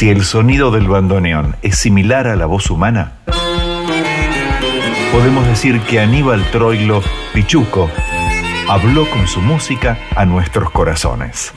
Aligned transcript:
Si 0.00 0.08
el 0.08 0.24
sonido 0.24 0.70
del 0.70 0.88
bandoneón 0.88 1.56
es 1.60 1.76
similar 1.76 2.26
a 2.26 2.34
la 2.34 2.46
voz 2.46 2.70
humana, 2.70 3.18
podemos 5.12 5.46
decir 5.46 5.78
que 5.82 6.00
Aníbal 6.00 6.42
Troilo 6.50 7.02
Pichuco 7.34 7.90
habló 8.66 9.04
con 9.10 9.28
su 9.28 9.42
música 9.42 9.98
a 10.16 10.24
nuestros 10.24 10.70
corazones. 10.70 11.52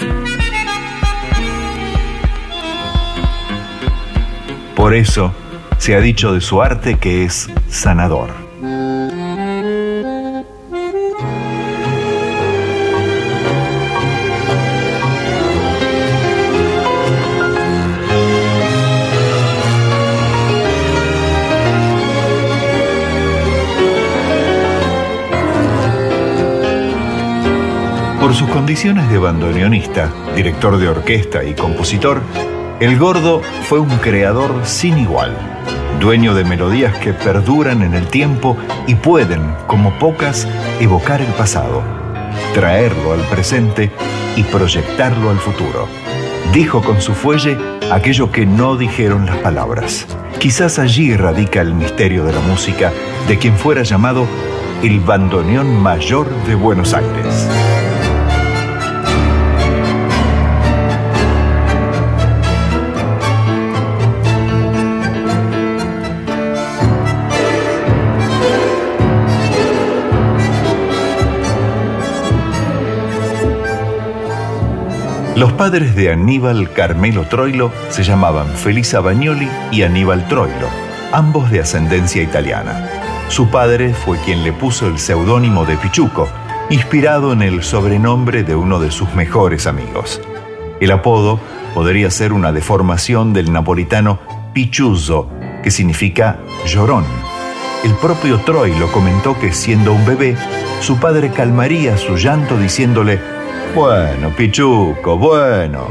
Por 4.76 4.94
eso 4.94 5.34
se 5.78 5.96
ha 5.96 6.02
dicho 6.02 6.34
de 6.34 6.42
su 6.42 6.62
arte 6.62 6.96
que 6.96 7.24
es 7.24 7.50
sanador. 7.70 8.43
Por 28.34 28.40
sus 28.40 28.50
condiciones 28.50 29.12
de 29.12 29.20
bandoneonista, 29.20 30.12
director 30.36 30.80
de 30.80 30.88
orquesta 30.88 31.44
y 31.44 31.54
compositor, 31.54 32.20
el 32.80 32.98
gordo 32.98 33.44
fue 33.70 33.78
un 33.78 33.96
creador 33.98 34.62
sin 34.64 34.98
igual, 34.98 35.38
dueño 36.00 36.34
de 36.34 36.44
melodías 36.44 36.98
que 36.98 37.14
perduran 37.14 37.84
en 37.84 37.94
el 37.94 38.08
tiempo 38.08 38.58
y 38.88 38.96
pueden, 38.96 39.54
como 39.68 40.00
pocas, 40.00 40.48
evocar 40.80 41.22
el 41.22 41.32
pasado, 41.34 41.84
traerlo 42.56 43.14
al 43.14 43.20
presente 43.20 43.92
y 44.36 44.42
proyectarlo 44.42 45.30
al 45.30 45.38
futuro. 45.38 45.88
Dijo 46.52 46.82
con 46.82 47.02
su 47.02 47.14
fuelle 47.14 47.56
aquello 47.92 48.32
que 48.32 48.48
no 48.48 48.78
dijeron 48.78 49.28
las 49.28 49.38
palabras. 49.38 50.08
Quizás 50.40 50.80
allí 50.80 51.16
radica 51.16 51.62
el 51.62 51.76
misterio 51.76 52.26
de 52.26 52.34
la 52.34 52.42
música 52.42 52.92
de 53.28 53.38
quien 53.38 53.56
fuera 53.56 53.84
llamado 53.84 54.26
el 54.82 55.00
bandoneón 55.02 55.80
mayor 55.84 56.28
de 56.48 56.56
Buenos 56.56 56.96
Aires. 56.96 57.48
Los 75.36 75.52
padres 75.54 75.96
de 75.96 76.12
Aníbal 76.12 76.72
Carmelo 76.74 77.24
Troilo 77.24 77.72
se 77.90 78.04
llamaban 78.04 78.50
Felisa 78.50 79.00
Bagnoli 79.00 79.50
y 79.72 79.82
Aníbal 79.82 80.28
Troilo, 80.28 80.68
ambos 81.12 81.50
de 81.50 81.60
ascendencia 81.60 82.22
italiana. 82.22 82.88
Su 83.30 83.50
padre 83.50 83.96
fue 83.96 84.20
quien 84.20 84.44
le 84.44 84.54
puso 84.54 84.88
el 84.88 85.00
seudónimo 85.00 85.66
de 85.66 85.76
Pichuco, 85.78 86.30
inspirado 86.70 87.34
en 87.34 87.42
el 87.42 87.64
sobrenombre 87.64 88.44
de 88.44 88.56
uno 88.56 88.80
de 88.80 88.92
sus 88.92 89.12
mejores 89.16 89.66
amigos. 89.66 90.22
El 90.80 90.92
apodo 90.92 91.40
podría 91.74 92.12
ser 92.12 92.32
una 92.32 92.52
deformación 92.52 93.34
del 93.34 93.52
napolitano 93.52 94.20
Pichuzzo, 94.54 95.30
que 95.64 95.72
significa 95.72 96.38
llorón. 96.68 97.06
El 97.84 97.96
propio 97.96 98.38
Troilo 98.42 98.92
comentó 98.92 99.40
que 99.40 99.52
siendo 99.52 99.94
un 99.94 100.06
bebé, 100.06 100.38
su 100.80 100.98
padre 101.00 101.32
calmaría 101.32 101.98
su 101.98 102.18
llanto 102.18 102.56
diciéndole 102.56 103.33
bueno, 103.76 104.30
Pichuco, 104.36 105.18
bueno. 105.18 105.88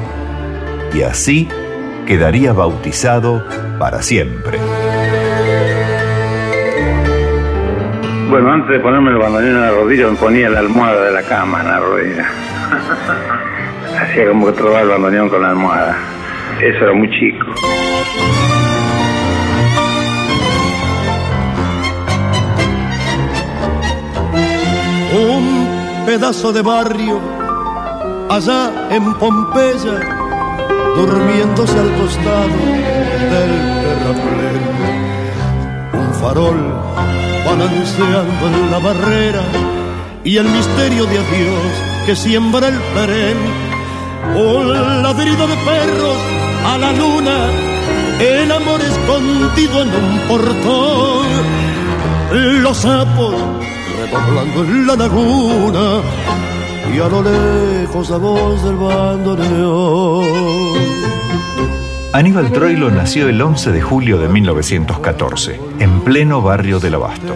Y 0.95 1.03
así 1.03 1.49
quedaría 2.07 2.53
bautizado 2.53 3.45
para 3.79 4.03
siempre. 4.03 4.59
Bueno, 8.31 8.53
antes 8.53 8.71
de 8.71 8.81
ponerme 8.81 9.11
el 9.11 9.19
bandoneón 9.19 9.57
en 9.57 9.61
la 9.61 9.71
rodilla, 9.71 10.09
me 10.09 10.17
ponía 10.17 10.49
la 10.49 10.61
almohada 10.61 11.05
de 11.05 11.13
la 11.13 11.23
cama 11.23 11.61
en 11.61 11.69
la 11.69 11.81
rodilla. 11.81 12.27
Hacía 14.01 14.29
como 14.29 14.47
que 14.47 14.53
trababa 14.53 14.83
el 14.83 14.89
bandoneón 14.89 15.29
con 15.29 15.43
la 15.43 15.51
almohada. 15.51 15.97
Eso 16.61 16.85
era 16.85 16.93
muy 16.93 17.11
chico. 17.11 17.47
Un 25.15 26.07
pedazo 26.07 26.53
de 26.53 26.63
barrio 26.63 27.42
allá 28.33 28.89
en 28.91 29.13
Pompeya, 29.15 29.97
durmiéndose 30.97 31.79
al 31.79 31.93
costado 32.01 32.61
del 33.33 33.53
terraplén. 33.83 34.63
Un 35.93 36.15
farol 36.15 36.61
balanceando 37.45 38.45
en 38.47 38.71
la 38.71 38.79
barrera 38.79 39.43
y 40.25 40.39
el 40.39 40.49
misterio 40.49 41.05
de 41.05 41.19
adiós 41.19 41.73
que 42.07 42.17
siembra 42.17 42.69
el 42.69 42.81
perén. 42.95 43.37
Un 44.35 45.03
ladrido 45.03 45.47
de 45.47 45.57
perros 45.57 46.17
a 46.73 46.79
la 46.79 46.93
luna, 46.93 47.37
el 48.19 48.51
amor 48.51 48.81
escondido 48.81 49.83
en 49.83 49.89
un 49.89 50.19
portón. 50.29 51.27
Los 52.63 52.79
sapos 52.79 53.35
redoblando 54.01 54.65
en 54.65 54.87
la 54.87 54.97
laguna 54.97 56.01
y 56.91 56.99
a 56.99 57.09
lo 57.09 57.23
lejos 57.23 58.11
la 58.11 58.17
voz 58.17 58.63
del 58.65 58.77
bandoneón. 58.77 60.25
Aníbal 62.13 62.53
Troilo 62.53 62.91
nació 62.91 63.29
el 63.29 63.41
11 63.41 63.73
de 63.73 63.81
julio 63.81 64.19
de 64.19 64.29
1914, 64.29 65.61
en 65.79 66.01
pleno 66.03 66.43
barrio 66.43 66.79
del 66.79 66.97
Abasto. 66.97 67.35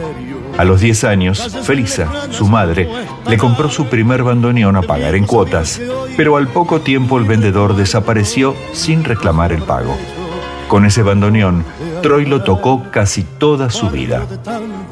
A 0.58 0.64
los 0.64 0.80
10 0.80 1.04
años, 1.04 1.56
Felisa, 1.62 2.08
su 2.30 2.46
madre, 2.46 2.88
le 3.28 3.38
compró 3.38 3.68
su 3.68 3.86
primer 3.86 4.22
bandoneón 4.22 4.76
a 4.76 4.82
pagar 4.82 5.14
en 5.14 5.26
cuotas, 5.26 5.80
pero 6.16 6.36
al 6.36 6.48
poco 6.48 6.80
tiempo 6.80 7.18
el 7.18 7.24
vendedor 7.24 7.76
desapareció 7.76 8.54
sin 8.72 9.04
reclamar 9.04 9.52
el 9.52 9.62
pago. 9.62 9.96
Con 10.68 10.84
ese 10.84 11.02
bandoneón, 11.02 11.64
Troilo 12.02 12.42
tocó 12.42 12.90
casi 12.90 13.22
toda 13.22 13.70
su 13.70 13.90
vida. 13.90 14.26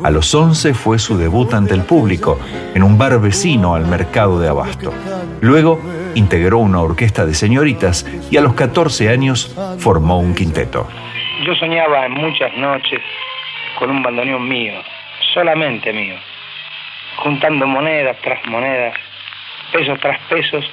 A 0.05 0.11
los 0.11 0.35
11 0.35 0.75
fue 0.75 0.99
su 0.99 1.17
debut 1.17 1.55
ante 1.55 1.73
el 1.73 1.83
público, 1.87 2.39
en 2.75 2.83
un 2.83 2.99
bar 2.99 3.19
vecino 3.23 3.75
al 3.75 3.87
mercado 3.87 4.39
de 4.39 4.51
Abasto. 4.51 4.93
Luego 5.41 5.81
integró 6.15 6.59
una 6.59 6.83
orquesta 6.83 7.25
de 7.25 7.33
señoritas 7.33 8.05
y 8.31 8.37
a 8.37 8.43
los 8.43 8.53
14 8.53 9.09
años 9.09 9.57
formó 9.79 10.19
un 10.19 10.35
quinteto. 10.35 10.87
Yo 11.47 11.55
soñaba 11.55 12.05
en 12.05 12.13
muchas 12.13 12.55
noches 12.55 13.01
con 13.79 13.89
un 13.89 14.03
bandoneón 14.03 14.47
mío, 14.47 14.75
solamente 15.33 15.91
mío, 15.91 16.17
juntando 17.17 17.67
monedas 17.67 18.19
tras 18.21 18.47
monedas, 18.47 18.93
pesos 19.73 19.99
tras 20.01 20.21
pesos, 20.29 20.67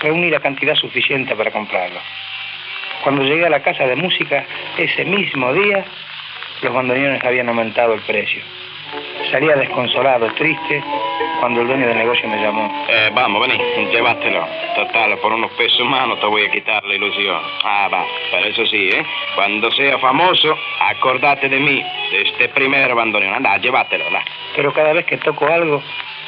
reuní 0.00 0.28
la 0.28 0.40
cantidad 0.40 0.74
suficiente 0.74 1.34
para 1.34 1.50
comprarlo. 1.50 2.00
Cuando 3.02 3.22
llegué 3.22 3.46
a 3.46 3.50
la 3.50 3.62
casa 3.62 3.86
de 3.86 3.96
música, 3.96 4.44
ese 4.76 5.06
mismo 5.06 5.54
día, 5.54 5.86
los 6.60 6.74
bandoneones 6.74 7.24
habían 7.24 7.48
aumentado 7.48 7.94
el 7.94 8.02
precio. 8.02 8.42
Salía 9.34 9.56
desconsolado, 9.56 10.28
triste, 10.38 10.80
cuando 11.40 11.62
el 11.62 11.66
dueño 11.66 11.88
del 11.88 11.98
negocio 11.98 12.28
me 12.28 12.40
llamó. 12.40 12.72
Eh, 12.88 13.10
vamos, 13.16 13.44
vení, 13.44 13.58
llévatelo. 13.90 14.46
Total, 14.76 15.18
por 15.18 15.32
unos 15.32 15.50
pesos 15.54 15.84
más 15.86 16.06
no 16.06 16.16
te 16.18 16.26
voy 16.26 16.44
a 16.44 16.52
quitar 16.52 16.84
la 16.84 16.94
ilusión. 16.94 17.40
Ah, 17.64 17.88
va, 17.92 18.04
pero 18.30 18.46
eso 18.46 18.64
sí, 18.66 18.90
¿eh? 18.90 19.04
Cuando 19.34 19.72
sea 19.72 19.98
famoso, 19.98 20.56
acordate 20.78 21.48
de 21.48 21.58
mí, 21.58 21.82
de 22.12 22.22
este 22.22 22.48
primer 22.50 22.94
bandoneón. 22.94 23.34
Anda, 23.34 23.56
llévatelo, 23.58 24.06
anda. 24.06 24.22
Pero 24.54 24.72
cada 24.72 24.92
vez 24.92 25.04
que 25.04 25.16
toco 25.16 25.48
algo, 25.48 25.82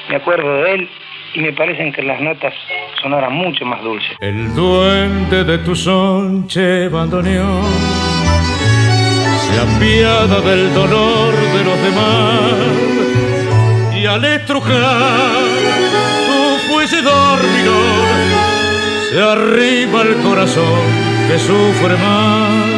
me 0.09 0.17
acuerdo 0.17 0.65
de 0.65 0.73
él 0.73 0.89
y 1.35 1.41
me 1.43 1.53
parecen 1.53 1.93
que 1.93 2.03
las 2.03 2.21
notas 2.21 2.55
sonaran 3.01 3.35
mucho 3.35 3.65
más 3.65 3.85
dulces. 3.85 4.17
El 4.19 4.53
duende 4.53 5.45
de 5.45 5.59
tu 5.59 5.77
sonche 5.77 6.89
bandoneón 6.89 8.07
se 9.47 9.59
apiada 9.61 10.41
del 10.41 10.75
dolor 10.75 11.35
de 11.55 11.65
los 11.65 11.83
demás. 11.83 12.53
Y 13.95 14.07
al 14.07 14.25
estrujar 14.25 15.45
tu 16.27 16.73
fuese 16.73 17.03
dormidor 17.03 18.07
se 19.11 19.21
arriba 19.23 20.03
el 20.03 20.17
corazón 20.23 20.83
que 21.29 21.39
sufre 21.39 21.97
más. 21.97 22.77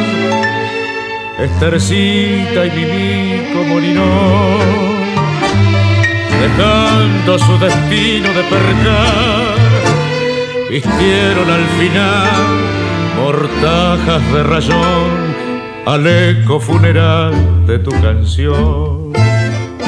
Estercita 1.39 2.65
y 2.65 2.69
viví 2.69 3.53
como 3.53 3.79
Linón 3.79 4.99
dejando 6.39 7.37
su 7.37 7.57
destino 7.57 8.29
de 8.29 8.43
percar, 8.43 9.55
vistieron 10.69 11.49
al 11.49 11.65
final 11.79 12.29
mortajas 13.17 14.31
de 14.31 14.43
rayón 14.43 15.28
al 15.89 16.05
eco 16.05 16.59
funeral 16.59 17.65
de 17.65 17.79
tu 17.79 17.89
canción. 17.89 19.11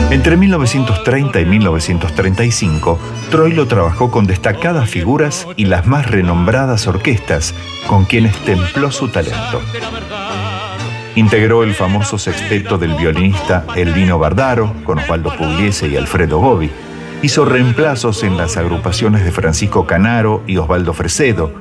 Entre 0.10 0.36
1930 0.36 1.40
y 1.40 1.46
1935, 1.46 2.98
Troilo 3.30 3.68
trabajó 3.68 4.10
con 4.10 4.26
destacadas 4.26 4.90
figuras 4.90 5.48
y 5.58 5.66
las 5.66 5.86
más 5.86 6.10
renombradas 6.10 6.88
orquestas 6.88 7.54
con 7.86 8.06
quienes 8.06 8.36
templó 8.38 8.90
su 8.90 9.10
talento. 9.10 9.62
Integró 11.14 11.62
el 11.62 11.76
famoso 11.76 12.18
sexteto 12.18 12.80
del 12.80 12.96
violinista 12.96 13.68
Elvino 13.76 14.18
Bardaro 14.18 14.74
con 14.84 14.98
Osvaldo 14.98 15.32
Pugliese 15.38 15.88
y 15.88 15.98
Alfredo 15.98 16.40
Gobi. 16.40 16.72
Hizo 17.22 17.46
reemplazos 17.46 18.24
en 18.24 18.38
las 18.38 18.58
agrupaciones 18.58 19.24
de 19.24 19.32
Francisco 19.32 19.86
Canaro 19.86 20.42
y 20.48 20.58
Osvaldo 20.58 20.94
Fresedo. 20.94 21.54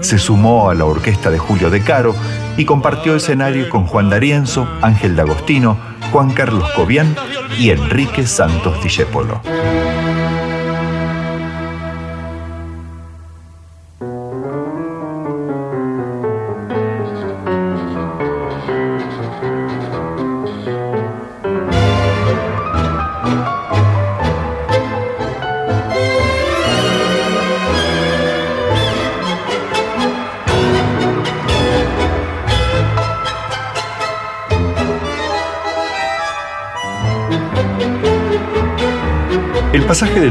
Se 0.00 0.18
sumó 0.18 0.68
a 0.68 0.74
la 0.74 0.84
orquesta 0.84 1.30
de 1.30 1.38
Julio 1.38 1.70
De 1.70 1.80
Caro 1.80 2.14
y 2.56 2.64
compartió 2.64 3.16
escenario 3.16 3.68
con 3.68 3.86
Juan 3.86 4.10
D'Arienzo, 4.10 4.68
Ángel 4.82 5.16
D'Agostino, 5.16 5.76
Juan 6.12 6.32
Carlos 6.32 6.68
Cobian 6.74 7.14
y 7.58 7.70
Enrique 7.70 8.26
Santos 8.26 8.82
Discépolo. 8.82 9.40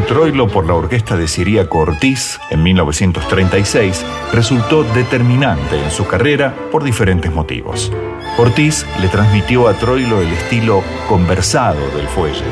Troilo 0.07 0.47
por 0.47 0.67
la 0.67 0.75
orquesta 0.75 1.17
de 1.17 1.27
Siríaco 1.27 1.79
Ortiz 1.79 2.39
en 2.51 2.61
1936 2.61 4.05
resultó 4.31 4.83
determinante 4.83 5.83
en 5.83 5.89
su 5.89 6.05
carrera 6.05 6.53
por 6.71 6.83
diferentes 6.83 7.33
motivos. 7.33 7.91
Ortiz 8.37 8.85
le 9.01 9.07
transmitió 9.07 9.67
a 9.67 9.73
Troilo 9.73 10.21
el 10.21 10.31
estilo 10.31 10.83
conversado 11.09 11.79
del 11.95 12.07
fuelle. 12.07 12.43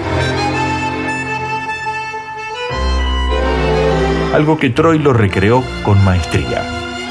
Algo 4.34 4.58
que 4.58 4.72
Troilo 4.72 5.14
recreó 5.14 5.64
con 5.84 6.04
maestría. 6.04 6.64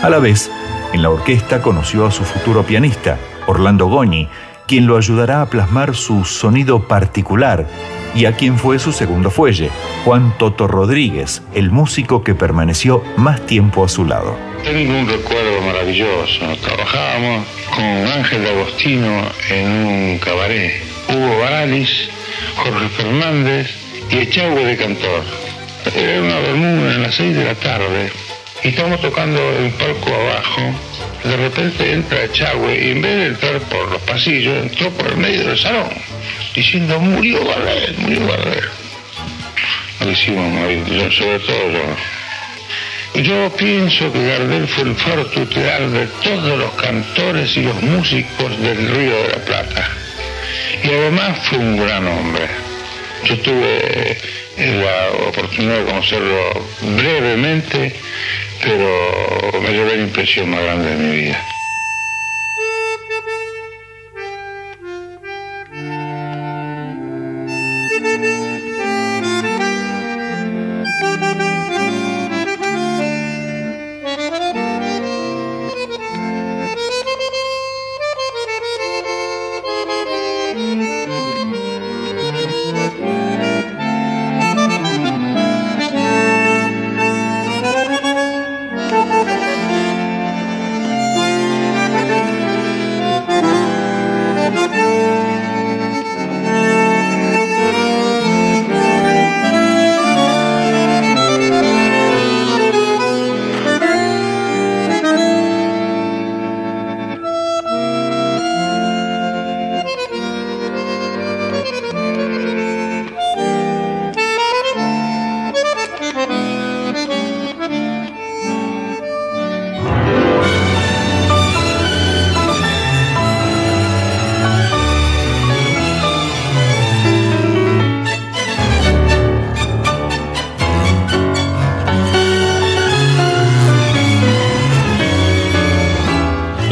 A 0.02 0.10
la 0.10 0.18
vez, 0.18 0.50
en 0.92 1.02
la 1.02 1.10
orquesta 1.10 1.62
conoció 1.62 2.04
a 2.04 2.10
su 2.10 2.24
futuro 2.24 2.64
pianista, 2.64 3.16
Orlando 3.46 3.86
Goñi, 3.86 4.28
quien 4.66 4.86
lo 4.86 4.96
ayudará 4.96 5.42
a 5.42 5.46
plasmar 5.46 5.94
su 5.94 6.24
sonido 6.24 6.88
particular 6.88 7.68
y 8.14 8.26
a 8.26 8.32
quien 8.32 8.58
fue 8.58 8.78
su 8.78 8.92
segundo 8.92 9.30
fuelle, 9.30 9.70
Juan 10.04 10.36
Toto 10.38 10.66
Rodríguez, 10.66 11.42
el 11.54 11.70
músico 11.70 12.22
que 12.22 12.34
permaneció 12.34 13.02
más 13.16 13.44
tiempo 13.46 13.84
a 13.84 13.88
su 13.88 14.04
lado. 14.04 14.36
Tengo 14.64 14.98
un 14.98 15.08
recuerdo 15.08 15.60
maravilloso. 15.62 16.40
Trabajábamos 16.62 17.46
con 17.74 17.84
Ángel 17.84 18.46
Agostino 18.46 19.22
en 19.50 19.68
un 19.68 20.18
cabaret. 20.18 20.72
Hugo 21.08 21.38
Baralis, 21.40 22.08
Jorge 22.56 22.88
Fernández 22.90 23.70
y 24.10 24.18
Echagüe 24.18 24.64
de 24.64 24.76
Cantor. 24.76 25.24
Era 25.96 26.22
una 26.22 26.38
bermuda 26.38 26.94
en 26.94 27.02
las 27.02 27.14
seis 27.14 27.34
de 27.34 27.44
la 27.44 27.54
tarde 27.54 28.12
y 28.62 28.68
estábamos 28.68 29.00
tocando 29.00 29.40
el 29.58 29.70
palco 29.72 30.14
abajo. 30.14 30.60
De 31.24 31.36
repente 31.36 31.92
entra 31.92 32.24
Echagüe 32.24 32.86
y 32.86 32.90
en 32.92 33.02
vez 33.02 33.16
de 33.16 33.26
entrar 33.26 33.60
por 33.62 33.90
los 33.90 34.02
pasillos, 34.02 34.62
entró 34.62 34.90
por 34.90 35.08
el 35.08 35.16
medio 35.16 35.44
del 35.48 35.58
salón 35.58 35.88
diciendo 36.54 36.98
murió 37.00 37.44
Gardel, 37.44 37.94
murió 37.98 38.26
Gardel. 38.26 38.64
Lo 40.00 40.10
hicimos 40.10 41.14
sobre 41.14 41.38
todo 41.40 41.70
yo. 41.70 43.22
Yo 43.22 43.52
pienso 43.56 44.10
que 44.12 44.26
Gardel 44.26 44.66
fue 44.66 44.84
el 44.84 44.94
faro 44.96 45.26
tutelar 45.26 45.88
de 45.90 46.06
todos 46.22 46.58
los 46.58 46.72
cantores 46.72 47.56
y 47.56 47.62
los 47.62 47.80
músicos 47.82 48.58
del 48.60 48.88
Río 48.88 49.22
de 49.22 49.28
la 49.28 49.44
Plata. 49.44 49.88
Y 50.82 50.88
además 50.88 51.38
fue 51.44 51.58
un 51.58 51.76
gran 51.76 52.06
hombre. 52.06 52.48
Yo 53.24 53.38
tuve 53.38 54.18
la 54.56 55.28
oportunidad 55.28 55.78
de 55.78 55.84
conocerlo 55.84 56.66
brevemente, 56.80 57.94
pero 58.62 59.60
me 59.60 59.72
dio 59.72 59.84
la 59.84 59.94
impresión 59.94 60.50
más 60.50 60.62
grande 60.62 60.90
de 60.90 60.96
mi 60.96 61.16
vida. 61.16 61.51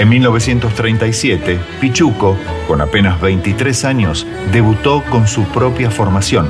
En 0.00 0.08
1937, 0.08 1.60
Pichuco, 1.78 2.34
con 2.66 2.80
apenas 2.80 3.20
23 3.20 3.84
años, 3.84 4.26
debutó 4.50 5.04
con 5.10 5.28
su 5.28 5.44
propia 5.44 5.90
formación, 5.90 6.48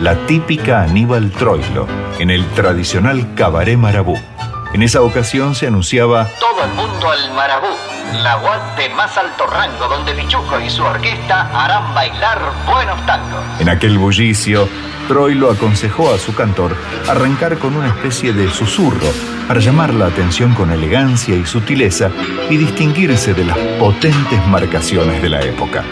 la 0.00 0.16
típica 0.24 0.80
Aníbal 0.80 1.30
Troilo, 1.30 1.86
en 2.18 2.30
el 2.30 2.46
tradicional 2.52 3.34
Cabaret 3.34 3.76
Marabú. 3.76 4.18
En 4.72 4.82
esa 4.82 5.02
ocasión 5.02 5.54
se 5.54 5.66
anunciaba 5.66 6.26
Todo 6.40 6.64
el 6.64 6.72
mundo 6.72 7.10
al 7.10 7.34
Marabú, 7.34 7.66
la 8.22 8.38
UAT 8.38 8.78
de 8.78 8.88
más 8.94 9.14
alto 9.18 9.46
rango 9.46 9.88
donde 9.88 10.14
Pichuco 10.14 10.58
y 10.58 10.70
su 10.70 10.82
orquesta 10.82 11.50
harán 11.52 11.94
bailar 11.94 12.40
buenos 12.64 13.04
tangos. 13.04 13.44
En 13.60 13.68
aquel 13.68 13.98
bullicio, 13.98 14.70
Troilo 15.06 15.50
aconsejó 15.50 16.12
a 16.12 16.18
su 16.18 16.34
cantor 16.34 16.74
arrancar 17.08 17.58
con 17.58 17.76
una 17.76 17.88
especie 17.88 18.32
de 18.32 18.50
susurro 18.50 19.06
para 19.46 19.60
llamar 19.60 19.94
la 19.94 20.06
atención 20.06 20.54
con 20.54 20.72
elegancia 20.72 21.36
y 21.36 21.44
sutileza 21.46 22.10
y 22.50 22.56
distinguirse 22.56 23.32
de 23.32 23.44
las 23.44 23.56
potentes 23.78 24.44
marcaciones 24.48 25.22
de 25.22 25.28
la 25.28 25.42
época. 25.42 25.84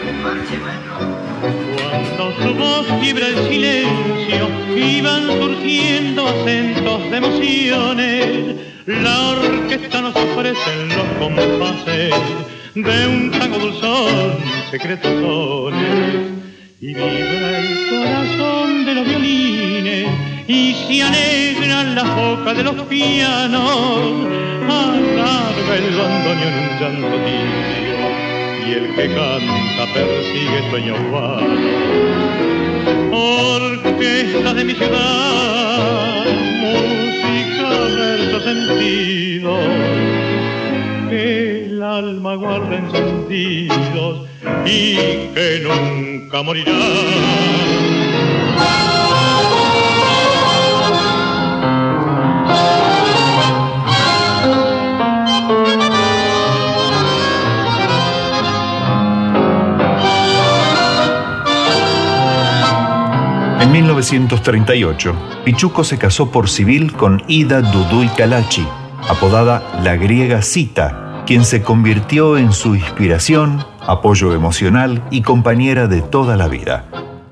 Cuando 1.91 2.33
su 2.43 2.55
voz 2.55 3.01
vibra 3.01 3.29
el 3.29 3.49
silencio, 3.49 4.49
iban 4.77 5.27
surgiendo 5.27 6.29
acentos 6.29 7.11
de 7.11 7.17
emociones. 7.17 8.57
La 8.87 9.29
orquesta 9.31 10.01
nos 10.01 10.17
ofrece 10.17 10.87
los 10.89 11.07
compases 11.19 12.15
de 12.75 13.07
un 13.07 13.31
tango 13.31 13.59
dulzón, 13.59 14.39
secretos. 14.71 15.73
Y 16.81 16.89
vibra 16.89 17.59
el 17.59 17.89
corazón 17.89 18.85
de 18.85 18.95
los 18.95 19.07
violines 19.07 20.09
y 20.49 20.75
se 20.75 21.03
alegran 21.03 21.95
las 21.95 22.17
bocas 22.17 22.57
de 22.57 22.65
los 22.65 22.75
pianos, 22.83 24.27
alarga 24.69 25.77
el 25.77 25.97
bandoneón 25.97 26.55
un 26.55 26.79
llanto 26.81 27.17
tibio, 27.25 27.99
y 28.67 28.73
el 28.73 28.95
que 28.95 29.07
canta 29.15 29.85
persigue 29.95 30.71
sueños 30.71 30.99
vanos. 31.11 31.61
Orquesta 33.13 34.53
de 34.55 34.65
mi 34.65 34.75
ciudad, 34.75 36.25
música, 36.61 37.69
verso, 37.97 38.41
sentido, 38.41 39.59
el 41.15 41.83
alma 41.83 42.35
guarda 42.35 42.77
en 42.77 42.89
y 44.67 44.97
que 45.35 45.63
nunca 45.63 46.43
morirá. 46.43 46.73
En 63.61 63.73
1938, 63.73 65.15
Pichuco 65.45 65.85
se 65.85 65.99
casó 65.99 66.31
por 66.31 66.49
civil 66.49 66.93
con 66.93 67.23
Ida 67.29 67.61
Duduy 67.61 68.09
Calachi, 68.09 68.67
apodada 69.09 69.81
la 69.83 69.97
griega 69.97 70.43
Cita, 70.43 71.04
quien 71.27 71.45
se 71.45 71.63
convirtió 71.63 72.37
en 72.37 72.53
su 72.53 72.75
inspiración, 72.75 73.65
apoyo 73.87 74.35
emocional 74.35 75.03
y 75.11 75.23
compañera 75.23 75.87
de 75.87 76.03
toda 76.03 76.37
la 76.37 76.49
vida. 76.49 76.85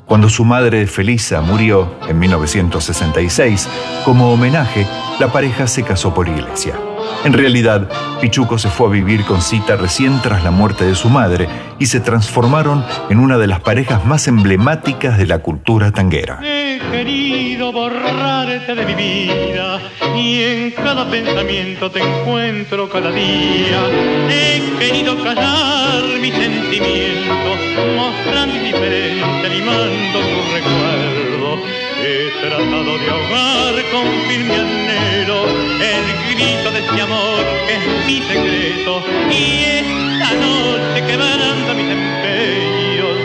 Cuando 0.07 0.29
su 0.29 0.45
madre 0.45 0.87
Felisa 0.87 1.41
murió 1.41 1.95
en 2.09 2.19
1966, 2.19 3.69
como 4.05 4.33
homenaje, 4.33 4.87
la 5.19 5.33
pareja 5.33 5.67
se 5.67 5.83
casó 5.83 6.13
por 6.13 6.29
iglesia. 6.29 6.75
En 7.25 7.33
realidad, 7.33 7.89
Pichuco 8.21 8.59
se 8.59 8.69
fue 8.69 8.89
a 8.89 8.91
vivir 8.91 9.25
con 9.25 9.41
Cita 9.43 9.77
recién 9.77 10.21
tras 10.23 10.43
la 10.43 10.51
muerte 10.51 10.85
de 10.85 10.95
su 10.95 11.09
madre 11.09 11.49
y 11.79 11.87
se 11.87 12.01
transformaron 12.01 12.85
en 13.11 13.19
una 13.19 13.39
de 13.39 13.47
las 13.47 13.61
parejas 13.61 14.05
más 14.05 14.29
emblemáticas 14.29 15.19
de 15.19 15.27
la 15.27 15.39
cultura 15.39 15.93
tanguera. 15.93 16.41
He 16.43 16.81
querido 16.91 17.73
borrarte 17.73 18.75
de 18.75 18.87
mi 18.87 18.95
vida 18.95 19.81
y 20.17 20.43
en 20.43 20.71
cada 20.73 21.09
pensamiento 21.09 21.91
te 21.91 22.01
encuentro 22.01 22.89
cada 22.89 23.11
día. 23.11 23.81
He 24.29 24.79
querido 24.79 25.23
callar 25.23 26.03
mis 26.21 26.35
sentimientos, 26.35 27.59
mostrando 27.97 28.57
indiferencia, 28.57 29.49
limando 29.49 30.19
tu 30.21 30.39
recuerdo. 30.55 31.59
He 32.05 32.31
tratado 32.41 32.99
de 32.99 33.11
ahogar 33.11 33.75
con 33.93 34.07
firme 34.29 34.55
anhelo 34.55 35.62
el 35.83 36.35
grito 36.35 36.71
de 36.71 36.79
este 36.79 37.01
amor 37.01 37.45
que 37.67 37.75
es 37.75 38.07
mi 38.07 38.23
secreto. 38.23 39.03
Y 39.31 39.65
esta 39.65 40.31
noche 40.35 41.07
quebrando 41.07 41.75
mis 41.75 41.91
empeños, 41.91 43.17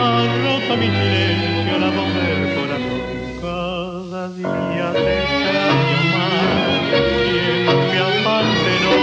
ha 0.00 0.26
roto 0.42 0.76
mi 0.76 0.86
silencio 0.86 1.78
la 1.78 1.90
voz 1.90 2.14
del 2.14 2.42
corazón. 2.54 3.02
Cada 3.42 4.28
día 4.28 4.92
te 4.92 5.12
extraño 5.22 5.98
más 6.14 6.82
y 7.26 7.38
mi 7.90 7.98
amante 7.98 8.72
no 8.84 8.96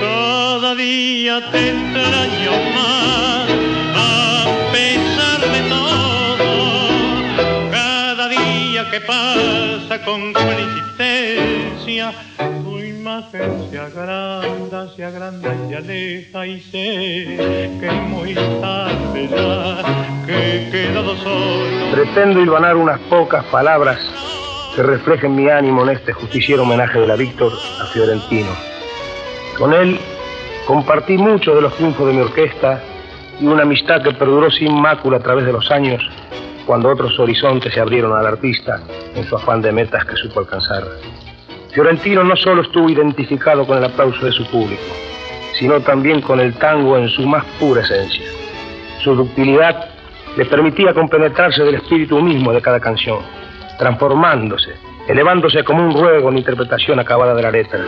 Cada 0.00 0.70
día 0.76 1.34
te 1.50 1.60
extraño 1.70 2.52
más 2.74 2.79
que 8.90 9.00
pasa 9.02 10.04
con 10.04 10.32
cruel 10.32 10.58
insistencia, 10.60 12.12
tu 12.64 12.78
imagen 12.78 13.70
se 13.70 13.78
agranda, 13.78 14.88
se 14.96 15.04
agranda 15.04 15.54
y 15.54 15.68
se 15.68 15.76
aleja 15.76 16.46
y 16.46 16.60
sé 16.60 17.70
que 17.80 17.90
muy 18.08 18.34
tarde 18.34 19.28
ya, 19.28 20.26
que 20.26 20.56
he 20.56 20.70
quedado 20.70 21.16
solo. 21.18 21.92
Pretendo 21.92 22.40
hilvanar 22.40 22.76
unas 22.76 22.98
pocas 23.02 23.44
palabras 23.44 23.98
que 24.74 24.82
reflejen 24.82 25.36
mi 25.36 25.48
ánimo 25.48 25.84
en 25.84 25.90
este 25.90 26.12
justiciero 26.12 26.64
homenaje 26.64 26.98
de 26.98 27.06
la 27.06 27.14
Víctor 27.14 27.52
a 27.80 27.86
Fiorentino. 27.86 28.50
Con 29.56 29.72
él 29.72 30.00
compartí 30.66 31.16
muchos 31.16 31.54
de 31.54 31.62
los 31.62 31.76
triunfos 31.76 32.08
de 32.08 32.12
mi 32.12 32.20
orquesta 32.20 32.80
y 33.40 33.46
una 33.46 33.62
amistad 33.62 34.02
que 34.02 34.12
perduró 34.12 34.50
sin 34.50 34.74
mácula 34.80 35.18
a 35.18 35.20
través 35.20 35.46
de 35.46 35.52
los 35.52 35.70
años 35.70 36.02
cuando 36.70 36.88
otros 36.88 37.18
horizontes 37.18 37.74
se 37.74 37.80
abrieron 37.80 38.16
al 38.16 38.24
artista 38.24 38.80
en 39.16 39.24
su 39.24 39.34
afán 39.34 39.60
de 39.60 39.72
metas 39.72 40.04
que 40.04 40.14
supo 40.14 40.38
alcanzar. 40.38 40.84
Fiorentino 41.72 42.22
no 42.22 42.36
solo 42.36 42.62
estuvo 42.62 42.88
identificado 42.88 43.66
con 43.66 43.78
el 43.78 43.86
aplauso 43.86 44.24
de 44.24 44.30
su 44.30 44.48
público, 44.48 44.80
sino 45.58 45.80
también 45.80 46.20
con 46.20 46.38
el 46.38 46.54
tango 46.54 46.96
en 46.96 47.08
su 47.08 47.26
más 47.26 47.44
pura 47.58 47.82
esencia. 47.82 48.24
Su 49.02 49.16
ductilidad 49.16 49.88
le 50.36 50.44
permitía 50.44 50.94
compenetrarse 50.94 51.64
del 51.64 51.74
espíritu 51.74 52.22
mismo 52.22 52.52
de 52.52 52.62
cada 52.62 52.78
canción, 52.78 53.18
transformándose, 53.76 54.70
elevándose 55.08 55.64
como 55.64 55.84
un 55.84 55.92
ruego 55.92 56.28
en 56.28 56.38
interpretación 56.38 57.00
acabada 57.00 57.34
de 57.34 57.42
la 57.42 57.50
letra. 57.50 57.80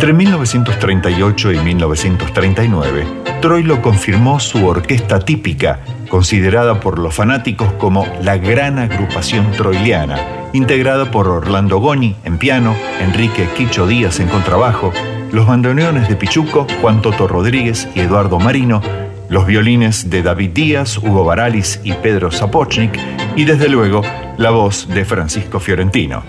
Entre 0.00 0.14
1938 0.14 1.52
y 1.52 1.58
1939, 1.58 3.04
Troilo 3.42 3.82
confirmó 3.82 4.40
su 4.40 4.66
orquesta 4.66 5.18
típica, 5.18 5.80
considerada 6.08 6.80
por 6.80 6.98
los 6.98 7.14
fanáticos 7.14 7.70
como 7.74 8.06
la 8.22 8.38
gran 8.38 8.78
agrupación 8.78 9.50
troiliana, 9.50 10.48
integrada 10.54 11.10
por 11.10 11.28
Orlando 11.28 11.80
Goni 11.80 12.16
en 12.24 12.38
piano, 12.38 12.74
Enrique 13.02 13.46
Quicho 13.54 13.86
Díaz 13.86 14.20
en 14.20 14.28
contrabajo, 14.28 14.90
los 15.32 15.46
bandoneones 15.46 16.08
de 16.08 16.16
Pichuco, 16.16 16.66
Juan 16.80 17.02
Toto 17.02 17.28
Rodríguez 17.28 17.86
y 17.94 18.00
Eduardo 18.00 18.38
Marino, 18.38 18.80
los 19.28 19.44
violines 19.44 20.08
de 20.08 20.22
David 20.22 20.52
Díaz, 20.54 20.96
Hugo 20.96 21.26
Baralis 21.26 21.78
y 21.84 21.92
Pedro 21.92 22.30
Zapochnik, 22.30 22.98
y 23.36 23.44
desde 23.44 23.68
luego 23.68 24.00
la 24.38 24.48
voz 24.48 24.88
de 24.88 25.04
Francisco 25.04 25.60
Fiorentino. 25.60 26.22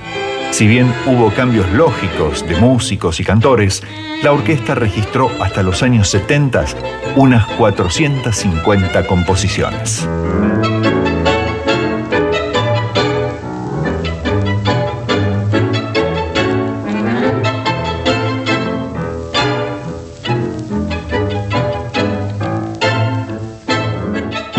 Si 0.51 0.67
bien 0.67 0.93
hubo 1.07 1.31
cambios 1.31 1.69
lógicos 1.71 2.47
de 2.47 2.57
músicos 2.57 3.19
y 3.19 3.23
cantores, 3.23 3.81
la 4.21 4.33
orquesta 4.33 4.75
registró 4.75 5.31
hasta 5.41 5.63
los 5.63 5.81
años 5.81 6.09
70 6.09 6.65
unas 7.15 7.47
450 7.55 9.07
composiciones. 9.07 10.07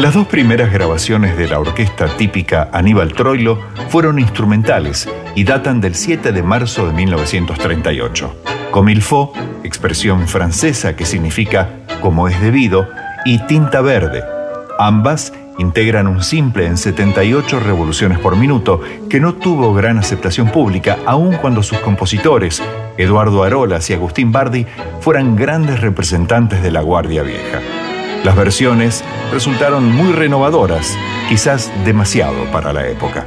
Las 0.02 0.14
dos 0.14 0.26
primeras 0.26 0.73
grabaciones 0.73 1.37
de 1.37 1.47
la 1.47 1.61
orquesta 1.61 2.09
típica 2.16 2.68
Aníbal 2.73 3.12
Troilo 3.12 3.61
fueron 3.88 4.18
instrumentales 4.18 5.09
y 5.37 5.44
datan 5.44 5.80
del 5.80 5.94
7 5.94 6.32
de 6.32 6.42
marzo 6.42 6.88
de 6.88 6.92
1938. 6.92 8.35
Comme 8.73 8.90
il 8.90 9.00
faut, 9.00 9.30
expresión 9.62 10.26
francesa 10.26 10.97
que 10.97 11.06
significa 11.06 11.71
como 12.00 12.26
es 12.26 12.40
debido, 12.40 12.88
y 13.25 13.47
tinta 13.47 13.80
verde. 13.80 14.25
Ambas 14.76 15.32
integran 15.61 16.09
un 16.09 16.25
simple 16.25 16.66
en 16.66 16.78
78 16.78 17.61
revoluciones 17.61 18.18
por 18.18 18.35
minuto 18.35 18.80
que 19.09 19.21
no 19.21 19.35
tuvo 19.35 19.73
gran 19.73 19.99
aceptación 19.99 20.50
pública, 20.50 20.99
aun 21.06 21.37
cuando 21.37 21.62
sus 21.62 21.78
compositores, 21.78 22.61
Eduardo 22.97 23.44
Arolas 23.44 23.88
y 23.88 23.94
Agustín 23.94 24.32
Bardi, 24.32 24.66
fueran 25.00 25.37
grandes 25.37 25.80
representantes 25.80 26.61
de 26.61 26.73
la 26.73 26.82
Guardia 26.82 27.23
Vieja. 27.23 27.81
Las 28.25 28.37
versiones 28.37 29.02
resultaron 29.33 29.91
muy 29.91 30.12
renovadoras, 30.12 30.97
quizás 31.29 31.73
demasiado 31.85 32.45
para 32.52 32.73
la 32.73 32.87
época. 32.87 33.26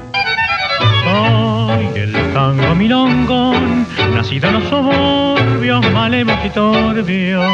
Soy 1.04 1.90
el 1.96 2.14
tango 2.34 2.74
milongón, 2.76 3.86
nacido 4.14 4.48
en 4.48 4.54
los 4.54 4.64
suburbios 4.70 5.92
malemos 5.92 6.38
y 6.46 6.50
turbios. 6.50 7.46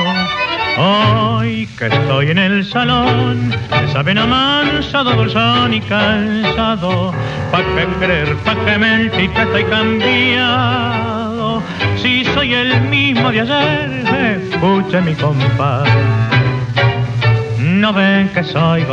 Hoy 0.77 1.67
que 1.79 1.87
estoy 1.87 2.29
en 2.29 2.37
el 2.37 2.63
salón, 2.63 3.49
de 3.49 3.87
saben 3.91 4.19
amansado, 4.19 5.15
dulzón 5.15 5.73
y 5.73 5.81
cansado, 5.81 7.11
pa' 7.51 7.63
que 7.63 7.87
creer, 7.99 8.35
pa' 8.45 8.53
que 8.53 8.77
mentir 8.77 9.31
que 9.31 9.41
estoy 9.41 9.63
cambiado. 9.63 11.63
Si 11.97 12.23
soy 12.23 12.53
el 12.53 12.81
mismo 12.81 13.31
de 13.31 13.41
ayer, 13.41 14.43
escuche 14.53 15.01
mi 15.01 15.15
compás. 15.15 15.89
No 17.81 17.91
ven 17.93 18.29
que 18.29 18.43
soy 18.43 18.85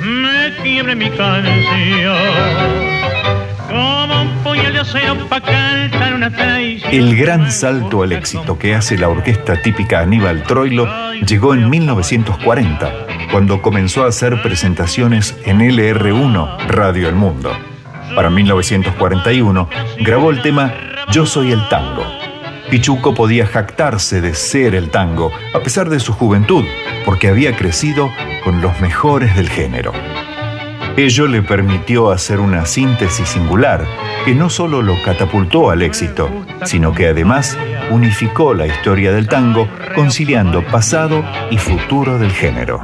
me 0.00 0.52
quiebre 0.60 0.96
mi 0.96 1.08
canción. 1.08 2.16
El 6.90 7.16
gran 7.16 7.52
salto 7.52 8.02
al 8.02 8.10
éxito 8.10 8.58
que 8.58 8.74
hace 8.74 8.98
la 8.98 9.08
orquesta 9.08 9.62
típica 9.62 10.00
Aníbal 10.00 10.42
Troilo 10.42 10.88
llegó 11.24 11.54
en 11.54 11.70
1940, 11.70 12.92
cuando 13.30 13.62
comenzó 13.62 14.04
a 14.04 14.08
hacer 14.08 14.42
presentaciones 14.42 15.38
en 15.44 15.60
LR1, 15.60 16.66
Radio 16.66 17.08
El 17.08 17.14
Mundo. 17.14 17.52
Para 18.16 18.30
1941 18.30 19.68
grabó 20.00 20.32
el 20.32 20.42
tema 20.42 20.74
Yo 21.12 21.24
soy 21.24 21.52
el 21.52 21.68
tango. 21.68 22.23
Pichuco 22.70 23.14
podía 23.14 23.46
jactarse 23.46 24.20
de 24.20 24.34
ser 24.34 24.74
el 24.74 24.90
tango, 24.90 25.30
a 25.54 25.60
pesar 25.60 25.88
de 25.90 26.00
su 26.00 26.12
juventud, 26.12 26.64
porque 27.04 27.28
había 27.28 27.56
crecido 27.56 28.10
con 28.42 28.60
los 28.60 28.80
mejores 28.80 29.36
del 29.36 29.48
género. 29.48 29.92
Ello 30.96 31.26
le 31.26 31.42
permitió 31.42 32.10
hacer 32.10 32.38
una 32.38 32.66
síntesis 32.66 33.28
singular 33.28 33.84
que 34.24 34.34
no 34.34 34.48
solo 34.48 34.80
lo 34.80 34.94
catapultó 35.02 35.70
al 35.70 35.82
éxito, 35.82 36.30
sino 36.64 36.92
que 36.92 37.08
además 37.08 37.58
unificó 37.90 38.54
la 38.54 38.66
historia 38.66 39.12
del 39.12 39.28
tango, 39.28 39.68
conciliando 39.94 40.64
pasado 40.64 41.24
y 41.50 41.58
futuro 41.58 42.18
del 42.18 42.30
género. 42.30 42.80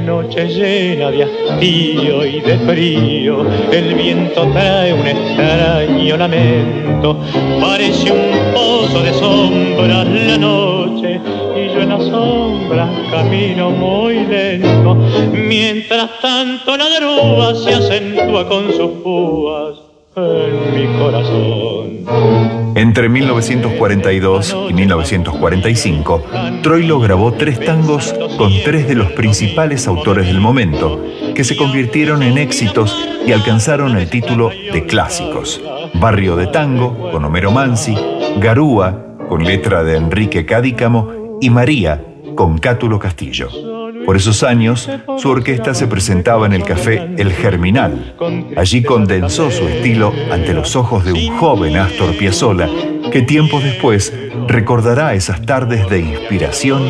Noche 0.00 0.48
llena 0.48 1.10
de 1.10 1.24
hastío 1.24 2.24
y 2.24 2.40
de 2.40 2.58
frío, 2.58 3.46
el 3.70 3.94
viento 3.94 4.46
trae 4.52 4.92
un 4.92 5.06
extraño 5.06 6.16
lamento, 6.16 7.18
parece 7.60 8.10
un 8.12 8.54
pozo 8.54 9.02
de 9.02 9.12
sombras 9.12 10.06
la 10.06 10.38
noche 10.38 11.20
y 11.56 11.74
yo 11.74 11.82
en 11.82 11.88
la 11.88 11.98
sombra 11.98 12.88
camino 13.10 13.70
muy 13.70 14.24
lento, 14.26 14.94
mientras 15.32 16.20
tanto 16.20 16.76
la 16.76 16.86
grúa 16.98 17.54
se 17.54 17.74
acentúa 17.74 18.48
con 18.48 18.72
sus 18.72 18.90
púas 19.02 19.87
en 20.18 20.74
mi 20.74 20.98
corazón. 20.98 21.98
Entre 22.74 23.08
1942 23.08 24.56
y 24.70 24.72
1945, 24.72 26.22
Troilo 26.62 27.00
grabó 27.00 27.32
tres 27.32 27.58
tangos 27.58 28.14
con 28.36 28.52
tres 28.64 28.86
de 28.88 28.94
los 28.94 29.10
principales 29.12 29.86
autores 29.88 30.26
del 30.26 30.40
momento, 30.40 31.04
que 31.34 31.44
se 31.44 31.56
convirtieron 31.56 32.22
en 32.22 32.38
éxitos 32.38 32.96
y 33.26 33.32
alcanzaron 33.32 33.96
el 33.96 34.08
título 34.08 34.50
de 34.72 34.86
clásicos. 34.86 35.60
Barrio 35.94 36.36
de 36.36 36.46
Tango, 36.46 37.10
con 37.10 37.24
Homero 37.24 37.50
Mansi, 37.50 37.96
Garúa, 38.38 39.16
con 39.28 39.44
letra 39.44 39.82
de 39.82 39.96
Enrique 39.96 40.46
Cadícamo, 40.46 41.38
y 41.40 41.50
María, 41.50 42.04
con 42.34 42.58
Cátulo 42.58 42.98
Castillo. 42.98 43.48
Por 44.08 44.16
esos 44.16 44.42
años, 44.42 44.88
su 45.18 45.28
orquesta 45.28 45.74
se 45.74 45.86
presentaba 45.86 46.46
en 46.46 46.54
el 46.54 46.62
café 46.64 47.10
El 47.18 47.30
Germinal. 47.30 48.14
Allí 48.56 48.82
condensó 48.82 49.50
su 49.50 49.68
estilo 49.68 50.14
ante 50.32 50.54
los 50.54 50.76
ojos 50.76 51.04
de 51.04 51.12
un 51.12 51.36
joven 51.36 51.76
Astor 51.76 52.16
Piazzolla 52.16 52.70
que 53.10 53.22
tiempos 53.22 53.62
después 53.62 54.12
recordará 54.46 55.14
esas 55.14 55.44
tardes 55.44 55.88
de 55.88 56.00
inspiración 56.00 56.82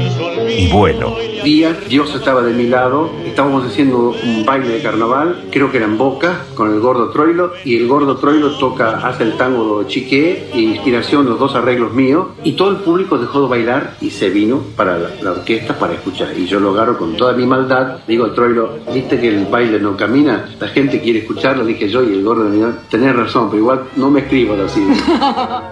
y 0.48 0.70
vuelo. 0.70 1.16
Día, 1.44 1.76
Dios 1.88 2.14
estaba 2.14 2.42
de 2.42 2.52
mi 2.52 2.66
lado, 2.66 3.10
estábamos 3.24 3.64
haciendo 3.64 4.10
un 4.10 4.44
baile 4.44 4.68
de 4.68 4.82
carnaval, 4.82 5.44
creo 5.52 5.70
que 5.70 5.76
era 5.76 5.86
en 5.86 5.96
Boca, 5.96 6.44
con 6.54 6.72
el 6.72 6.80
gordo 6.80 7.10
Troilo, 7.10 7.52
y 7.64 7.76
el 7.76 7.86
gordo 7.86 8.16
Troilo 8.16 8.58
toca, 8.58 9.06
hace 9.06 9.22
el 9.22 9.36
tango 9.36 9.84
chiqué, 9.84 10.50
e 10.52 10.60
inspiración, 10.60 11.26
los 11.26 11.38
dos 11.38 11.54
arreglos 11.54 11.92
míos, 11.92 12.28
y 12.42 12.52
todo 12.52 12.70
el 12.70 12.78
público 12.78 13.18
dejó 13.18 13.42
de 13.42 13.48
bailar 13.48 13.96
y 14.00 14.10
se 14.10 14.30
vino 14.30 14.60
para 14.76 14.98
la, 14.98 15.30
orquesta 15.30 15.78
para 15.78 15.94
escuchar. 15.94 16.36
Y 16.36 16.46
yo 16.46 16.58
lo 16.58 16.70
agarro 16.70 16.98
con 16.98 17.07
toda 17.16 17.32
mi 17.32 17.46
maldad, 17.46 17.98
digo 18.06 18.30
Troilo, 18.32 18.78
viste 18.92 19.20
que 19.20 19.28
el 19.28 19.46
baile 19.46 19.78
no 19.80 19.96
camina, 19.96 20.46
la 20.58 20.68
gente 20.68 21.00
quiere 21.00 21.20
escucharlo, 21.20 21.64
dije 21.64 21.88
yo, 21.88 22.02
y 22.02 22.12
el 22.12 22.24
gordo 22.24 22.44
me 22.44 22.72
tenés 22.90 23.14
razón, 23.14 23.48
pero 23.50 23.62
igual 23.62 23.84
no 23.96 24.10
me 24.10 24.20
escribo 24.20 24.56
así. 24.64 24.86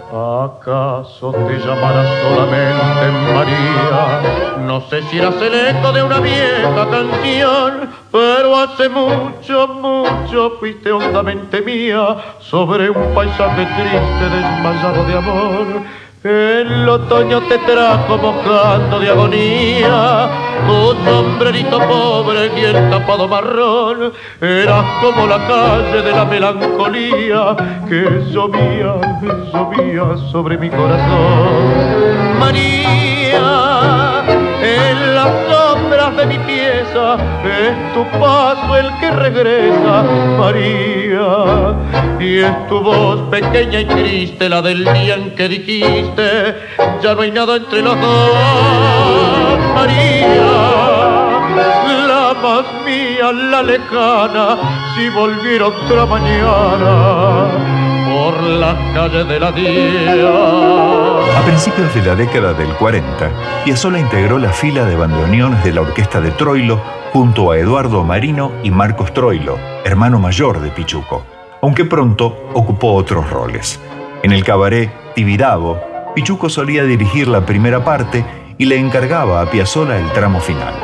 ¿Acaso 0.09 1.33
te 1.33 1.59
llamarás 1.59 2.09
solamente 2.23 3.35
María? 3.35 4.57
No 4.67 4.81
sé 4.89 5.03
si 5.11 5.19
eras 5.19 5.35
el 5.41 5.55
eco 5.55 5.93
de 5.93 6.03
una 6.03 6.21
vieja 6.21 6.91
canción, 6.91 7.91
pero 8.11 8.57
hace 8.57 8.89
mucho, 8.89 9.69
mucho 9.69 10.57
fuiste 10.59 10.91
hondamente 10.91 11.61
mía 11.63 12.17
sobre 12.41 12.91
un 12.91 13.15
paisaje 13.15 13.67
triste 13.67 14.37
desmayado 14.37 15.05
de 15.05 15.15
amor 15.15 15.67
el 16.27 16.89
otoño 16.89 17.41
te 17.43 17.57
trajo 17.59 18.19
mojando 18.19 18.99
de 18.99 19.11
agonía, 19.11 20.29
tu 20.67 20.95
sombrerito 21.05 21.79
pobre 21.79 22.51
y 22.57 22.65
el 22.65 22.91
tapado 22.91 23.29
marrón, 23.29 24.13
eras 24.41 24.85
como 25.01 25.27
la 25.27 25.47
calle 25.47 26.03
de 26.03 26.11
la 26.11 26.25
melancolía 26.25 27.57
que 27.89 28.25
llovía, 28.33 28.95
llovía 29.53 30.17
sobre 30.33 30.59
mi 30.59 30.69
corazón. 30.69 32.39
María, 32.41 33.06
es 36.97 37.95
tu 37.95 38.05
paso 38.19 38.77
el 38.77 38.91
que 38.99 39.11
regresa, 39.11 40.03
María, 40.39 41.75
y 42.19 42.39
es 42.39 42.69
tu 42.69 42.81
voz 42.81 43.21
pequeña 43.31 43.81
y 43.81 43.85
triste 43.85 44.49
la 44.49 44.63
del 44.63 44.85
día 44.85 45.15
en 45.17 45.35
que 45.35 45.49
dijiste, 45.49 46.57
ya 47.03 47.15
no 47.15 47.21
hay 47.21 47.31
nada 47.31 47.57
entre 47.57 47.83
los 47.83 48.01
dos, 48.01 49.59
María, 49.75 50.53
la 52.09 52.35
más 52.43 52.65
mía, 52.87 53.33
la 53.33 53.63
lejana, 53.63 54.57
si 54.97 55.09
volviera 55.11 55.67
otra 55.67 56.07
mañana 56.07 57.76
por 58.17 58.43
las 58.43 58.77
calles 58.95 59.29
de 59.29 59.39
la 59.39 59.53
día. 59.53 61.39
A 61.39 61.45
principios 61.45 61.95
de 61.95 62.03
la 62.03 62.15
década 62.15 62.55
del 62.55 62.75
40, 62.77 63.31
Piazzolla 63.63 63.99
integró 63.99 64.39
la 64.39 64.55
fila 64.55 64.87
de 64.87 64.97
bandoneones 64.97 65.63
de 65.63 65.75
la 65.75 65.83
orquesta 65.83 66.23
de 66.23 66.31
Troilo 66.31 66.81
junto 67.13 67.51
a 67.51 67.59
Eduardo 67.59 68.05
Marino 68.05 68.53
y 68.63 68.71
Marcos 68.71 69.13
Troilo, 69.13 69.59
hermano 69.85 70.19
mayor 70.19 70.61
de 70.61 70.71
Pichuco, 70.71 71.25
aunque 71.61 71.85
pronto 71.85 72.49
ocupó 72.55 72.95
otros 72.95 73.29
roles. 73.29 73.79
En 74.23 74.33
el 74.33 74.45
cabaret 74.45 74.91
Tibidabo, 75.15 75.79
Pichuco 76.15 76.49
solía 76.49 76.85
dirigir 76.85 77.29
la 77.29 77.45
primera 77.45 77.85
parte 77.85 78.25
y 78.57 78.65
le 78.65 78.79
encargaba 78.79 79.43
a 79.43 79.51
Piazzolla 79.51 79.99
el 79.99 80.11
tramo 80.13 80.41
final. 80.41 80.75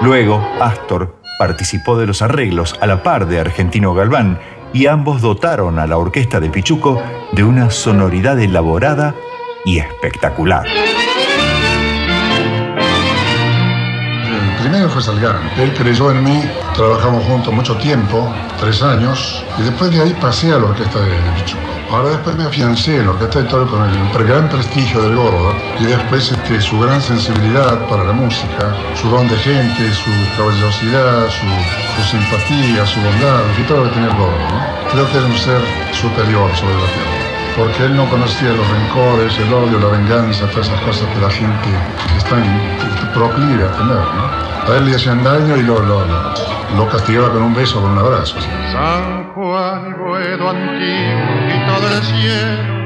Luego, 0.00 0.42
Astor 0.58 1.20
participó 1.38 1.98
de 1.98 2.06
los 2.06 2.22
arreglos 2.22 2.74
a 2.80 2.86
la 2.86 3.02
par 3.02 3.26
de 3.26 3.38
Argentino 3.38 3.92
Galván 3.92 4.38
y 4.72 4.86
ambos 4.86 5.20
dotaron 5.20 5.78
a 5.78 5.86
la 5.86 5.98
orquesta 5.98 6.40
de 6.40 6.50
Pichuco 6.50 7.02
de 7.32 7.44
una 7.44 7.70
sonoridad 7.70 8.38
elaborada 8.40 9.14
y 9.64 9.78
espectacular. 9.78 10.66
Primero 14.60 14.88
fue 14.88 15.02
Salgán. 15.02 15.50
Él 15.58 15.72
creyó 15.74 16.10
en 16.10 16.22
mí, 16.22 16.42
trabajamos 16.74 17.24
juntos 17.24 17.52
mucho 17.52 17.76
tiempo, 17.76 18.32
tres 18.58 18.82
años, 18.82 19.44
y 19.58 19.62
después 19.62 19.90
de 19.90 20.02
ahí 20.02 20.16
pasé 20.20 20.52
a 20.52 20.58
la 20.58 20.66
orquesta 20.66 21.00
de, 21.00 21.10
Pichuco. 21.36 21.69
Ahora 21.90 22.10
después 22.10 22.36
me 22.36 22.44
afiancé 22.44 22.98
en 22.98 23.06
la 23.06 23.12
orquesta 23.12 23.40
de 23.40 23.48
Toro 23.48 23.66
con 23.66 23.82
el 23.82 24.26
gran 24.26 24.48
prestigio 24.48 25.02
del 25.02 25.16
gordo 25.16 25.54
y 25.80 25.86
después 25.86 26.30
este, 26.30 26.60
su 26.60 26.78
gran 26.78 27.02
sensibilidad 27.02 27.84
para 27.88 28.04
la 28.04 28.12
música, 28.12 28.76
su 28.94 29.08
don 29.08 29.26
de 29.28 29.36
gente, 29.36 29.92
su 29.92 30.10
caballerosidad, 30.36 31.28
su, 31.30 32.06
simpatía, 32.16 32.86
su 32.86 33.00
bondad, 33.00 33.42
y 33.58 33.62
todo 33.64 33.78
lo 33.78 33.84
que 33.88 33.94
tenía 33.94 34.08
el 34.10 34.16
gordo. 34.16 34.38
Creo 34.92 35.10
que 35.10 35.18
era 35.18 35.26
un 35.26 35.36
ser 35.36 35.60
superior 35.92 36.54
sobre 36.56 36.74
la 36.74 36.86
tierra 36.86 37.30
porque 37.56 37.84
él 37.84 37.96
no 37.96 38.08
conocía 38.08 38.52
los 38.52 38.66
rencores, 38.68 39.36
el 39.38 39.52
odio, 39.52 39.80
la 39.80 39.88
venganza, 39.88 40.46
todas 40.50 40.68
esas 40.68 40.80
cosas 40.82 41.08
que 41.12 41.20
la 41.20 41.30
gente 41.30 41.68
está 42.16 42.36
proclive 43.12 43.64
a 43.64 43.72
tener. 43.72 43.96
¿no? 43.96 44.72
A 44.72 44.76
él 44.78 44.86
le 44.86 44.94
hacían 44.94 45.22
daño 45.24 45.56
y 45.56 45.62
lo, 45.62 45.80
lo, 45.80 46.04
lo, 46.76 46.88
castigaba 46.88 47.32
con 47.32 47.42
un 47.42 47.54
beso, 47.54 47.82
con 47.82 47.90
un 47.90 47.98
abrazo. 47.98 48.36
San 48.72 49.19
Juan 49.34 49.90
y 49.90 49.92
Boedo 49.92 50.50
antiguo 50.50 51.34
y 51.48 51.66
todo 51.66 51.88
el 51.88 52.02
cielo, 52.02 52.80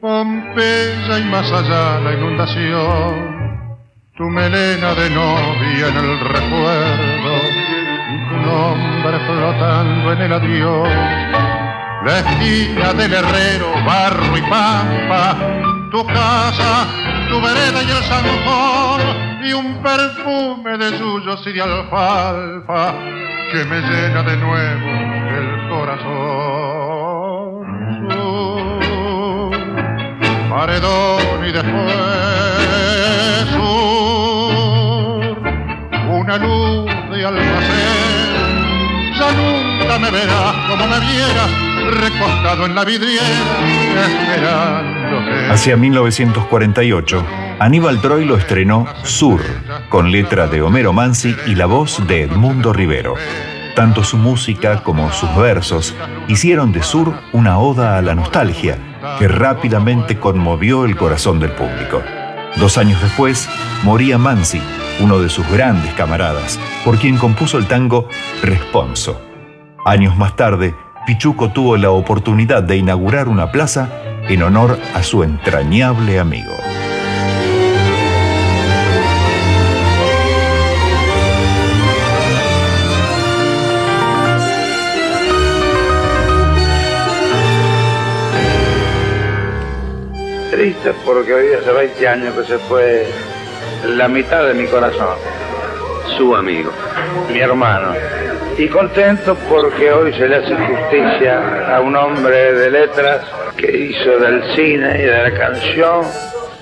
Pompeya 0.00 1.18
y 1.18 1.24
más 1.24 1.50
allá 1.50 2.00
la 2.00 2.12
inundación, 2.12 3.78
tu 4.16 4.24
melena 4.24 4.94
de 4.94 5.08
novia 5.10 5.88
en 5.88 5.96
el 5.96 6.20
recuerdo, 6.20 7.40
tu 8.28 8.36
nombre 8.36 9.18
flotando 9.26 10.12
en 10.12 10.20
el 10.20 10.32
adiós. 10.32 10.88
La 12.04 12.18
esquina 12.18 12.92
del 12.92 13.14
herrero, 13.14 13.72
barro 13.86 14.36
y 14.36 14.42
pampa, 14.42 15.36
tu 15.90 16.06
casa, 16.06 16.86
tu 17.30 17.40
vereda 17.40 17.82
y 17.82 17.90
el 17.90 18.02
zanjón, 18.04 19.44
y 19.46 19.52
un 19.54 19.82
perfume 19.82 20.76
de 20.76 20.98
suyos 20.98 21.46
y 21.46 21.52
de 21.52 21.62
alfalfa 21.62 22.94
que 23.54 23.64
me 23.66 23.80
llena 23.80 24.22
de 24.22 24.36
nuevo 24.36 25.14
el 25.38 25.53
corazón. 25.74 27.64
Sur, 28.08 29.52
paredón 30.50 31.46
y 31.46 31.52
después 31.52 31.94
sur, 33.52 35.36
una 36.10 36.36
luz 36.38 36.90
de 37.10 37.26
almacén, 37.26 38.34
ya 39.18 39.28
nunca 39.32 39.98
me 39.98 40.10
verás 40.10 40.54
como 40.68 40.86
me 40.86 41.00
vieras 41.00 41.50
recostado 41.90 42.66
en 42.66 42.74
la 42.74 42.84
vidriera, 42.84 43.24
Hacia 45.50 45.76
1948, 45.76 47.24
Aníbal 47.58 48.00
Troilo 48.00 48.36
estrenó 48.36 48.86
Sur, 49.02 49.40
con 49.88 50.10
letra 50.10 50.46
de 50.46 50.62
Homero 50.62 50.92
Mansi 50.92 51.36
y 51.46 51.54
la 51.54 51.66
voz 51.66 52.04
de 52.06 52.22
Edmundo 52.22 52.72
Rivero. 52.72 53.14
Tanto 53.74 54.04
su 54.04 54.16
música 54.16 54.82
como 54.84 55.10
sus 55.12 55.34
versos 55.36 55.94
hicieron 56.28 56.70
de 56.70 56.82
Sur 56.82 57.14
una 57.32 57.58
oda 57.58 57.98
a 57.98 58.02
la 58.02 58.14
nostalgia 58.14 58.78
que 59.18 59.26
rápidamente 59.26 60.18
conmovió 60.18 60.84
el 60.84 60.96
corazón 60.96 61.40
del 61.40 61.50
público. 61.50 62.00
Dos 62.56 62.78
años 62.78 63.02
después, 63.02 63.48
moría 63.82 64.16
Mansi, 64.16 64.60
uno 65.00 65.18
de 65.18 65.28
sus 65.28 65.48
grandes 65.50 65.92
camaradas, 65.94 66.60
por 66.84 66.98
quien 66.98 67.16
compuso 67.16 67.58
el 67.58 67.66
tango 67.66 68.08
Responso. 68.42 69.20
Años 69.84 70.16
más 70.16 70.36
tarde, 70.36 70.74
Pichuco 71.04 71.50
tuvo 71.50 71.76
la 71.76 71.90
oportunidad 71.90 72.62
de 72.62 72.76
inaugurar 72.76 73.28
una 73.28 73.50
plaza 73.50 73.88
en 74.28 74.42
honor 74.44 74.78
a 74.94 75.02
su 75.02 75.24
entrañable 75.24 76.20
amigo. 76.20 76.52
Porque 91.14 91.32
hoy 91.32 91.52
hace 91.52 91.70
20 91.70 92.08
años 92.08 92.34
que 92.34 92.44
se 92.44 92.58
fue 92.58 93.06
la 93.86 94.08
mitad 94.08 94.44
de 94.48 94.54
mi 94.54 94.66
corazón. 94.66 95.16
Su 96.16 96.34
amigo. 96.34 96.72
Mi 97.32 97.38
hermano. 97.38 97.94
Y 98.58 98.66
contento 98.68 99.36
porque 99.48 99.92
hoy 99.92 100.12
se 100.12 100.26
le 100.26 100.36
hace 100.36 100.56
justicia 100.56 101.76
a 101.76 101.80
un 101.80 101.94
hombre 101.94 102.52
de 102.54 102.70
letras 102.70 103.24
que 103.56 103.70
hizo 103.70 104.18
del 104.18 104.42
cine 104.56 104.98
y 104.98 105.02
de 105.02 105.30
la 105.30 105.34
canción 105.38 106.02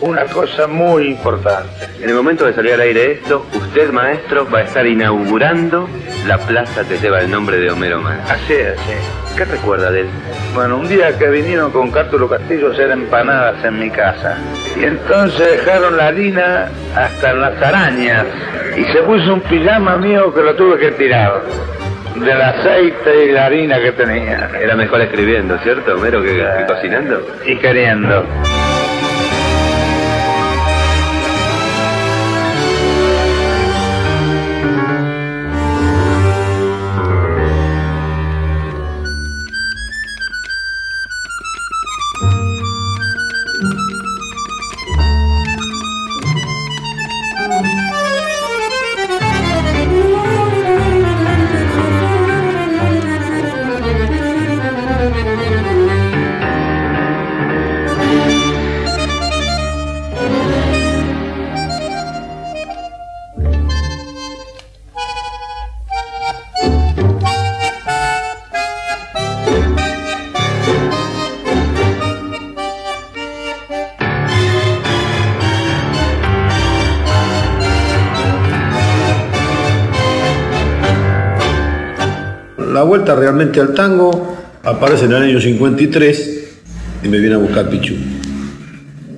una 0.02 0.24
cosa 0.24 0.66
muy 0.66 1.08
importante. 1.08 1.86
En 2.00 2.08
el 2.08 2.14
momento 2.14 2.44
de 2.44 2.52
salir 2.52 2.74
al 2.74 2.80
aire 2.80 3.12
esto, 3.12 3.46
usted, 3.54 3.92
maestro, 3.92 4.48
va 4.50 4.58
a 4.58 4.62
estar 4.62 4.86
inaugurando 4.86 5.88
la 6.26 6.38
plaza 6.38 6.86
que 6.86 6.98
lleva 6.98 7.20
el 7.20 7.30
nombre 7.30 7.58
de 7.58 7.70
Homero 7.70 8.00
Mann. 8.00 8.20
Así 8.28 8.52
es, 8.52 8.78
sí. 8.80 9.36
¿Qué 9.36 9.44
recuerda 9.44 9.90
de 9.90 10.00
él? 10.00 10.06
Bueno, 10.54 10.76
un 10.76 10.88
día 10.88 11.16
que 11.16 11.28
vinieron 11.28 11.70
con 11.70 11.90
Cártulo 11.90 12.28
Castillo 12.28 12.68
a 12.68 12.72
hacer 12.72 12.90
empanadas 12.90 13.64
en 13.64 13.78
mi 13.78 13.90
casa. 13.90 14.36
Y 14.78 14.84
entonces 14.84 15.64
dejaron 15.64 15.96
la 15.96 16.08
harina 16.08 16.68
hasta 16.96 17.32
las 17.32 17.62
arañas. 17.62 18.26
Y 18.76 18.84
se 18.92 19.02
puso 19.02 19.34
un 19.34 19.40
pijama 19.42 19.96
mío 19.96 20.34
que 20.34 20.42
lo 20.42 20.54
tuve 20.54 20.78
que 20.78 20.90
tirar. 20.92 21.42
Del 22.16 22.42
aceite 22.42 23.26
y 23.26 23.32
la 23.32 23.46
harina 23.46 23.80
que 23.80 23.92
tenía. 23.92 24.50
Era 24.60 24.74
mejor 24.76 25.00
escribiendo, 25.00 25.56
¿cierto, 25.58 25.94
Homero, 25.94 26.22
que, 26.22 26.34
que 26.34 26.66
cocinando? 26.66 27.26
Y 27.46 27.56
queriendo. 27.56 28.24
La 82.72 82.84
vuelta 82.84 83.14
realmente 83.14 83.60
al 83.60 83.74
tango 83.74 84.34
aparece 84.64 85.04
en 85.04 85.12
el 85.12 85.22
año 85.22 85.40
53 85.40 86.44
y 87.02 87.08
me 87.08 87.18
viene 87.18 87.34
a 87.34 87.38
buscar 87.38 87.68
Pichu. 87.68 87.94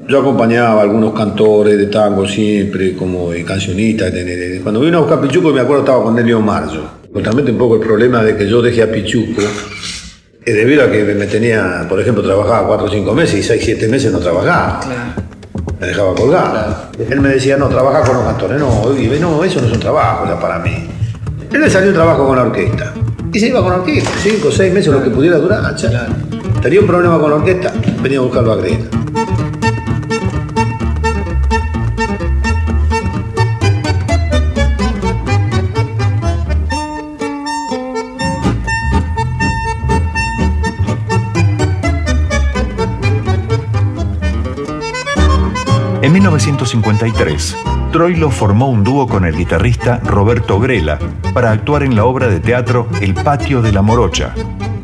Yo 0.09 0.21
acompañaba 0.21 0.81
a 0.81 0.83
algunos 0.83 1.15
cantores 1.15 1.79
de 1.79 1.87
tango 1.87 2.27
siempre, 2.27 2.95
como 2.95 3.31
cancionistas. 3.47 4.13
Cuando 4.63 4.81
vino 4.81 4.99
a 4.99 5.01
buscar 5.03 5.21
Pichuco, 5.21 5.53
me 5.53 5.61
acuerdo 5.61 5.85
estaba 5.85 6.03
con 6.03 6.17
Nelio 6.17 6.41
Marzo. 6.41 6.83
Justamente 7.13 7.53
un 7.53 7.59
poco 7.59 7.77
el 7.77 7.81
problema 7.81 8.25
de 8.25 8.37
que 8.37 8.49
yo 8.49 8.61
dejé 8.61 8.83
a 8.83 8.91
Pichuco 8.91 9.41
es 10.45 10.55
debido 10.55 10.85
a 10.85 10.91
que 10.91 11.05
me 11.05 11.27
tenía, 11.27 11.87
por 11.89 12.01
ejemplo, 12.01 12.23
trabajaba 12.23 12.67
cuatro 12.67 12.87
o 12.87 12.91
cinco 12.91 13.15
meses 13.15 13.39
y 13.39 13.43
seis, 13.43 13.63
siete 13.65 13.87
meses 13.87 14.13
no 14.13 14.19
trabajaba. 14.19 14.81
Me 15.81 15.87
dejaba 15.87 16.15
colgar. 16.15 16.91
Él 17.09 17.21
me 17.21 17.29
decía, 17.29 17.57
no, 17.57 17.69
trabaja 17.69 18.03
con 18.03 18.17
los 18.17 18.25
cantores. 18.25 18.59
No, 18.59 18.85
no, 18.85 19.45
eso 19.45 19.61
no 19.61 19.69
es 19.69 19.73
un 19.73 19.81
trabajo 19.81 20.27
ya 20.27 20.39
para 20.41 20.59
mí. 20.59 20.89
Él 21.53 21.61
le 21.61 21.71
salió 21.71 21.91
un 21.91 21.95
trabajo 21.95 22.27
con 22.27 22.37
la 22.37 22.43
orquesta. 22.43 22.93
Y 23.35 23.41
se 23.41 23.49
iba 23.49 23.61
con 23.61 23.71
la 23.73 23.79
orquesta, 23.79 24.11
cinco 24.23 24.47
o 24.47 24.53
seis 24.53 24.73
meses, 24.73 24.93
lo 24.93 25.03
que 25.03 25.11
pudiera 25.11 25.39
durar. 25.39 25.75
cha. 25.75 26.07
Tenía 26.63 26.79
un 26.79 26.87
problema 26.87 27.19
con 27.19 27.31
la 27.31 27.37
orquesta, 27.37 27.73
venía 28.01 28.19
a 28.19 28.23
buscarlo 28.23 28.53
a 28.53 28.57
Greta. 28.57 28.97
En 46.03 46.13
1953, 46.13 47.57
Troilo 47.95 48.33
formó 48.33 48.71
un 48.71 48.83
dúo 48.83 49.07
con 49.07 49.25
el 49.25 49.37
guitarrista 49.37 50.01
Roberto 50.03 50.59
Grela 50.59 50.99
para 51.33 51.53
actuar 51.53 51.85
en 51.85 51.95
la 51.95 52.07
obra 52.07 52.27
de 52.27 52.41
teatro 52.41 52.89
El 53.01 53.15
Patio 53.15 53.63
de 53.63 53.71
la 53.71 53.83
Morocha, 53.83 54.35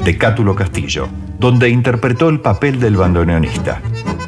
de 0.05 0.17
Cátulo 0.17 0.55
Castillo, 0.55 1.09
donde 1.37 1.71
interpretó 1.71 2.29
el 2.29 2.39
papel 2.39 2.79
del 2.79 2.97
bandoneonista. 2.97 3.83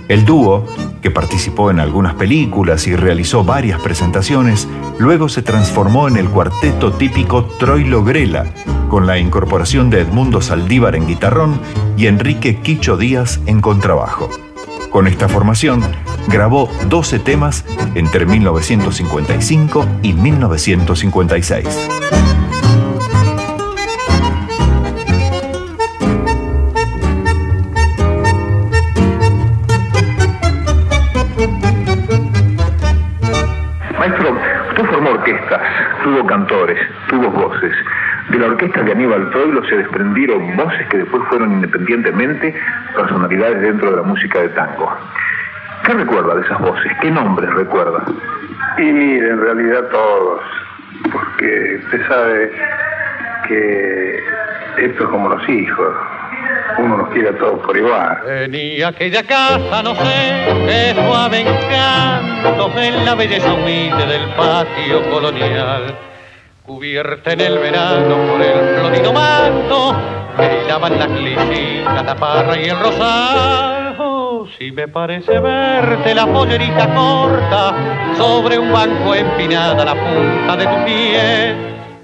El 0.09 0.25
dúo, 0.25 0.67
que 1.01 1.13
participó 1.13 1.71
en 1.71 1.79
algunas 1.79 2.15
películas 2.15 2.89
y 2.89 2.97
realizó 2.97 3.45
varias 3.45 3.81
presentaciones, 3.81 4.67
luego 4.99 5.29
se 5.29 5.43
transformó 5.43 6.09
en 6.09 6.17
el 6.17 6.29
cuarteto 6.29 6.93
típico 6.93 7.45
Troilo 7.61 8.03
Grela, 8.03 8.47
con 8.89 9.07
la 9.07 9.17
incorporación 9.17 9.91
de 9.91 10.01
Edmundo 10.01 10.43
Saldívar 10.43 10.97
en 10.97 11.07
guitarrón 11.07 11.61
y 11.97 12.09
Enrique 12.09 12.57
Quicho 12.57 12.97
Díaz 12.97 13.39
en 13.47 13.61
contrabajo. 13.61 14.29
Con 14.91 15.07
esta 15.07 15.29
formación, 15.29 15.83
grabó 16.29 16.69
12 16.89 17.19
temas 17.21 17.65
entre 17.95 18.27
1955 18.27 19.87
y 20.03 20.13
1956. 20.13 21.89
Maestro, 33.99 34.37
usted 34.71 34.85
formó 34.87 35.11
orquestas, 35.11 35.61
tuvo 36.03 36.27
cantores, 36.27 36.79
tuvo 37.09 37.31
voces. 37.31 37.73
De 38.31 38.39
la 38.39 38.47
orquesta 38.47 38.83
de 38.83 38.93
Aníbal 38.93 39.31
Troilo 39.31 39.65
se 39.69 39.77
desprendieron 39.77 40.57
voces 40.57 40.89
que 40.89 40.99
después 40.99 41.23
fueron 41.29 41.53
independientemente 41.53 42.55
personalidades 42.97 43.61
dentro 43.61 43.91
de 43.91 43.97
la 43.97 44.03
música 44.03 44.41
de 44.41 44.49
tango. 44.51 44.93
¿Qué 45.85 45.93
recuerda 45.95 46.37
de 46.37 46.43
esas 46.43 46.61
voces? 46.61 46.93
¿Qué 47.01 47.11
nombres 47.11 47.53
recuerda? 47.55 48.05
Y 48.79 48.83
mire, 48.83 49.31
en 49.31 49.41
realidad 49.41 49.89
todos, 49.91 50.41
porque 51.13 51.81
usted 51.85 52.09
sabe 52.09 52.53
que 53.49 54.25
esto 54.79 55.05
es 55.05 55.11
como 55.11 55.29
los 55.29 55.49
hijos, 55.49 55.95
uno 56.79 56.99
los 56.99 57.09
quiere 57.09 57.31
a 57.31 57.39
todos 57.39 57.61
por 57.67 57.77
igual. 57.77 58.17
Tenía 58.25 58.89
aquella 58.89 59.23
casa, 59.25 59.83
no 59.83 59.95
sé, 59.97 60.65
qué 60.67 60.95
suave 60.95 61.41
encanto 61.41 62.71
en 62.79 63.05
la 63.05 63.15
belleza 63.17 63.53
humilde 63.53 64.07
del 64.07 64.29
patio 64.37 65.11
colonial. 65.11 65.99
Cubierta 66.65 67.33
en 67.33 67.41
el 67.41 67.59
verano 67.59 68.17
por 68.31 68.41
el 68.41 68.79
florido 68.79 69.13
manto, 69.13 69.97
brillaban 70.39 70.97
las 70.97 71.11
lisitas, 71.11 72.05
la 72.05 72.15
parra 72.15 72.57
y 72.57 72.69
el 72.69 72.79
rosal. 72.79 73.82
Si 74.59 74.73
me 74.73 74.89
parece 74.89 75.39
verte 75.39 76.15
la 76.15 76.27
pollerita 76.27 76.93
corta 76.95 77.75
sobre 78.17 78.59
un 78.59 78.73
banco 78.73 79.15
empinada 79.15 79.85
la 79.85 79.95
punta 79.95 80.57
de 80.57 80.67
tu 80.67 80.85
pie. 80.85 81.55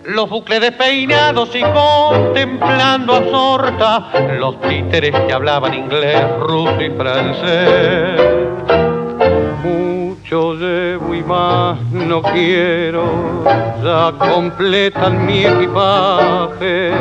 Los 0.04 0.30
bucles 0.30 0.60
despeinados 0.60 1.54
y 1.54 1.62
contemplando 1.62 3.14
absorta 3.14 4.10
los 4.38 4.60
títeres 4.62 5.14
que 5.26 5.32
hablaban 5.32 5.74
inglés, 5.74 6.22
ruso 6.40 6.80
y 6.80 6.90
francés. 6.90 8.38
Yo 10.30 10.54
debo 10.56 11.14
y 11.14 11.22
más 11.22 11.80
no 11.90 12.20
quiero, 12.20 13.42
ya 13.82 14.12
completan 14.18 15.24
mi 15.24 15.46
equipaje. 15.46 16.92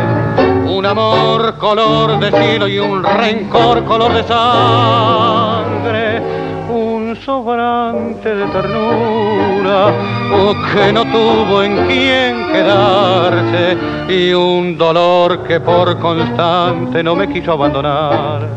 Un 0.70 0.86
amor 0.86 1.58
color 1.58 2.20
de 2.20 2.30
cielo 2.30 2.68
y 2.68 2.78
un 2.78 3.02
rencor 3.04 3.86
color 3.86 4.14
de 4.14 4.24
sangre. 4.24 6.22
Un 6.70 7.16
sobrante 7.24 8.36
de 8.36 8.46
ternura 8.48 9.88
oh, 10.34 10.54
que 10.74 10.92
no 10.92 11.06
tuvo 11.06 11.64
en 11.64 11.88
quien 11.88 12.48
quedarse 12.52 13.78
y 14.10 14.34
un 14.34 14.78
dolor 14.78 15.48
que 15.48 15.62
por 15.62 15.98
constante 16.00 17.02
no 17.02 17.16
me 17.16 17.32
quiso 17.32 17.54
abandonar. 17.54 18.48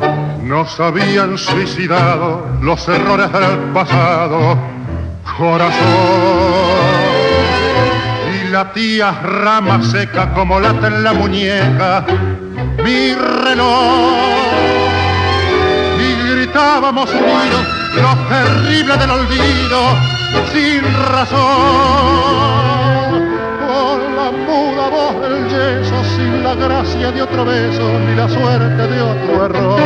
Nos 0.42 0.80
habían 0.80 1.38
suicidado 1.38 2.44
los 2.60 2.88
errores 2.88 3.32
del 3.32 3.58
pasado, 3.72 4.58
corazón. 5.38 6.99
La 8.50 8.72
tía 8.72 9.12
rama 9.12 9.80
seca 9.80 10.34
como 10.34 10.58
lata 10.58 10.88
en 10.88 11.04
la 11.04 11.12
muñeca, 11.12 12.04
mi 12.82 13.14
reloj. 13.14 14.10
Y 15.98 16.14
gritábamos 16.32 17.08
unidos 17.10 17.64
lo 17.94 18.16
terrible 18.28 18.96
del 18.96 19.10
olvido, 19.10 19.96
sin 20.52 20.82
razón. 21.12 21.38
Con 23.68 24.16
la 24.16 24.32
muda 24.32 24.88
voz 24.88 25.20
del 25.22 25.48
yeso, 25.48 26.02
sin 26.16 26.42
la 26.42 26.54
gracia 26.56 27.12
de 27.12 27.22
otro 27.22 27.44
beso, 27.44 27.98
ni 28.00 28.16
la 28.16 28.28
suerte 28.28 28.88
de 28.88 29.00
otro 29.00 29.44
error 29.44 29.80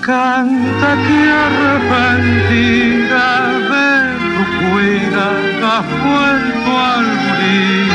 canta 0.00 0.96
que 1.06 1.20
arrepentida 1.46 3.26
de 3.70 3.90
tu 4.34 4.42
cuida 4.58 5.49
has 5.70 5.86
vuelto 5.86 6.70
al 6.94 7.06
morir 7.26 7.92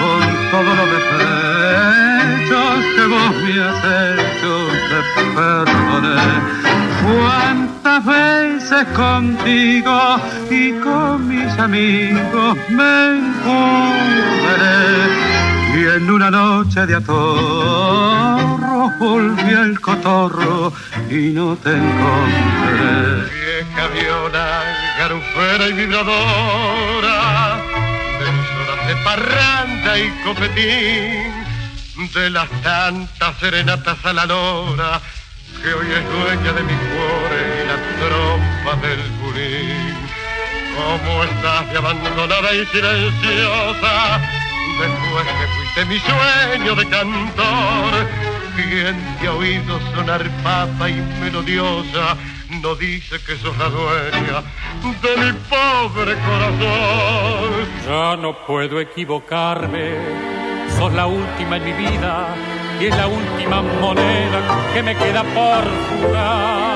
con 0.00 0.22
todos 0.52 0.74
los 0.78 0.88
defectos 0.96 2.74
que 2.94 3.04
vos 3.12 3.32
me 3.42 3.54
has 3.66 3.80
hecho 4.18 4.52
te 4.88 4.98
perdoné 5.34 6.22
cuántas 7.02 8.00
veces 8.04 8.84
contigo 8.94 9.96
y 10.48 10.62
con 10.84 11.14
mis 11.26 11.52
amigos 11.58 12.56
me 12.68 12.92
encontraré 13.18 14.62
y 15.74 15.80
en 15.96 16.04
una 16.10 16.30
noche 16.30 16.86
de 16.86 16.94
atorro 16.94 18.92
volví 19.00 19.54
al 19.54 19.80
cotorro 19.80 20.72
y 21.10 21.32
no 21.32 21.56
te 21.56 21.70
encontré. 21.70 23.30
Vieja 23.32 23.88
garufera 25.02 25.66
y 25.66 25.72
vibradora, 25.72 27.60
de 28.20 28.30
mis 28.30 28.50
horas 28.60 28.86
de 28.86 28.96
parranda 29.02 29.98
y 29.98 30.08
copetín, 30.24 32.12
de 32.14 32.30
las 32.30 32.48
tantas 32.62 33.36
serenatas 33.40 33.98
a 34.04 34.12
la 34.12 34.26
lora, 34.26 35.00
que 35.60 35.74
hoy 35.74 35.88
es 35.90 36.04
dueña 36.08 36.52
de 36.52 36.62
mi 36.62 36.76
cuore 36.90 37.40
y 37.58 37.66
la 37.66 37.78
trompa 37.98 38.86
del 38.86 39.02
bulín. 39.20 39.96
¿Cómo 40.76 41.24
estás 41.24 41.68
de 41.72 41.78
abandonada 41.78 42.54
y 42.54 42.64
silenciosa? 42.66 44.20
Después 44.78 45.26
que 45.26 45.46
fuiste 45.54 45.84
mi 45.86 45.98
sueño 45.98 46.76
de 46.76 46.88
cantor, 46.88 47.92
quien 48.54 49.16
te 49.20 49.26
ha 49.26 49.32
oído 49.32 49.80
sonar 49.96 50.30
papa 50.44 50.88
y 50.88 50.94
melodiosa, 51.20 52.16
no 52.62 52.74
dice 52.74 53.16
que 53.26 53.36
sos 53.36 53.56
la 53.58 53.68
dueña 53.68 54.42
de 55.02 55.16
mi 55.16 55.32
pobre 55.50 56.14
corazón. 56.14 57.66
Ya 57.86 58.16
no 58.16 58.46
puedo 58.46 58.80
equivocarme, 58.80 59.96
sos 60.78 60.92
la 60.92 61.06
última 61.06 61.56
en 61.56 61.64
mi 61.64 61.72
vida 61.72 62.34
y 62.80 62.86
es 62.86 62.96
la 62.96 63.06
última 63.08 63.62
moneda 63.62 64.70
que 64.72 64.82
me 64.82 64.96
queda 64.96 65.22
por 65.22 65.64
jugar 66.00 66.72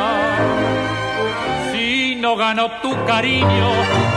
no 2.27 2.37
gano 2.37 2.69
tu 2.83 2.93
cariño, 3.05 3.71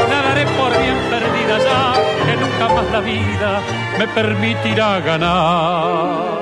daré 0.10 0.46
por 0.58 0.72
bien 0.82 0.98
perdida 1.12 1.60
ya, 1.60 1.94
que 2.26 2.36
nunca 2.38 2.74
más 2.74 2.92
la 2.92 3.02
vida 3.02 3.62
me 4.00 4.08
permitirá 4.08 5.00
ganar. 5.00 6.40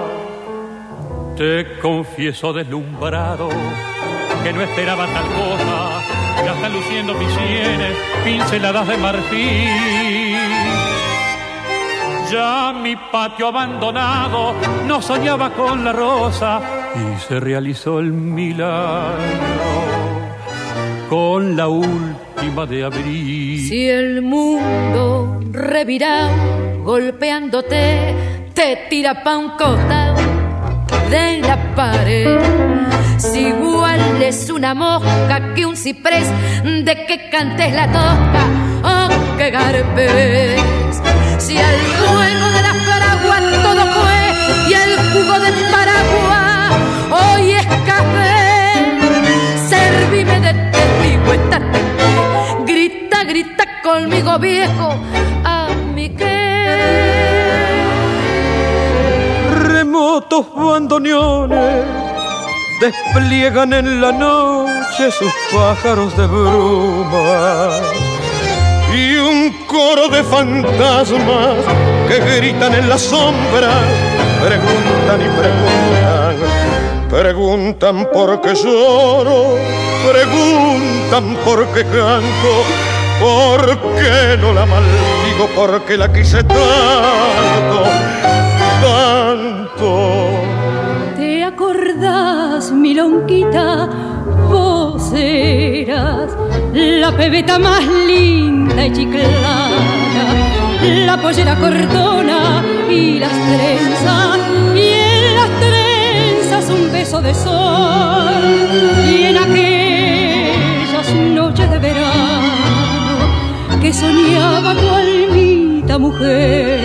Te 1.36 1.78
confieso 1.80 2.54
deslumbrado 2.54 3.50
que 4.48 4.54
no 4.54 4.62
esperaba 4.62 5.06
tal 5.08 5.26
cosa, 5.26 6.02
ya 6.46 6.54
están 6.54 6.72
luciendo 6.72 7.14
mis 7.16 7.30
sienes, 7.34 7.98
pinceladas 8.24 8.88
de 8.88 8.98
marfil. 8.98 10.38
Ya 12.32 12.74
mi 12.82 12.96
patio 12.96 13.50
abandonado 13.50 14.54
no 14.88 15.02
soñaba 15.02 15.50
con 15.50 15.84
la 15.84 15.92
rosa 15.92 16.62
y 16.96 17.20
se 17.28 17.42
realizó 17.42 18.00
el 18.00 18.14
milagro 18.14 19.18
con 21.10 21.58
la 21.58 21.68
última 21.68 22.66
de 22.66 22.86
abril. 22.86 23.68
Si 23.68 23.90
el 23.90 24.22
mundo 24.22 25.42
revirá 25.52 26.30
golpeándote, 26.86 28.16
te 28.54 28.88
tira 28.90 29.22
pa' 29.26 29.38
un 29.38 29.50
costado 29.58 30.22
de 31.10 31.42
la 31.42 31.76
pared. 31.76 32.87
Si 33.18 33.48
igual 33.48 34.22
es 34.22 34.50
una 34.50 34.76
mosca 34.76 35.54
que 35.56 35.66
un 35.66 35.76
ciprés, 35.76 36.28
de 36.64 37.06
que 37.08 37.30
cantes 37.30 37.74
la 37.74 37.92
tosca 37.92 38.44
o 38.84 39.38
que 39.38 39.50
garpes. 39.50 40.62
Si 41.40 41.58
al 41.58 41.76
juego 41.98 42.48
de 42.56 42.62
la 42.62 42.74
paraguas 42.86 43.64
todo 43.64 43.86
fue 43.88 44.70
y 44.70 44.74
el 44.74 44.98
jugo 45.12 45.40
del 45.40 45.56
paraguas 45.72 46.74
hoy 47.12 47.52
es 47.52 47.66
café, 47.86 48.86
servime 49.68 50.40
de 50.40 50.68
Grita, 52.66 53.24
grita 53.24 53.66
conmigo 53.82 54.38
viejo, 54.38 54.94
a 55.44 55.70
mi 55.96 56.10
que. 56.10 56.38
Remotos 59.50 60.54
bandoneones 60.54 62.07
despliegan 62.80 63.74
en 63.74 64.02
la 64.02 64.12
noche 64.12 65.12
sus 65.12 65.32
pájaros 65.54 66.16
de 66.18 66.28
bruma. 66.28 67.70
Y 68.94 69.16
un 69.18 69.66
coro 69.68 70.08
de 70.08 70.24
fantasmas 70.24 71.58
que 72.08 72.20
gritan 72.20 72.74
en 72.74 72.90
la 72.90 72.98
sombra, 72.98 73.74
preguntan 74.42 75.22
y 75.22 75.30
preguntan 75.40 76.68
Preguntan 77.10 78.10
por 78.12 78.42
qué 78.42 78.54
lloro, 78.54 79.56
preguntan 80.06 81.38
por 81.46 81.66
qué 81.68 81.84
canto, 81.84 82.66
por 83.18 83.66
qué 83.96 84.38
no 84.42 84.52
la 84.52 84.66
maldigo, 84.66 85.48
porque 85.56 85.96
la 85.96 86.12
quise 86.12 86.44
tanto, 86.44 87.84
tanto. 88.82 90.30
¿Te 91.16 91.46
acordás, 91.46 92.47
milonquita? 92.72 93.90
Vos 94.50 95.12
eras 95.14 96.32
la 96.74 97.12
pebeta 97.16 97.60
más 97.60 97.84
linda 98.08 98.86
y 98.86 98.92
chiclana, 98.94 100.26
la 101.06 101.18
pollera 101.18 101.56
cortona 101.56 102.64
y 102.90 103.20
las 103.20 103.32
trenzas 103.32 104.38
un 106.70 106.92
beso 106.92 107.22
de 107.22 107.34
sol 107.34 108.34
y 109.08 109.24
en 109.24 109.38
aquellas 109.38 111.14
noches 111.34 111.70
de 111.70 111.78
verano 111.78 113.28
que 113.82 113.94
soñaba 113.94 114.74
tu 114.74 114.90
almita 114.90 115.98
mujer 115.98 116.80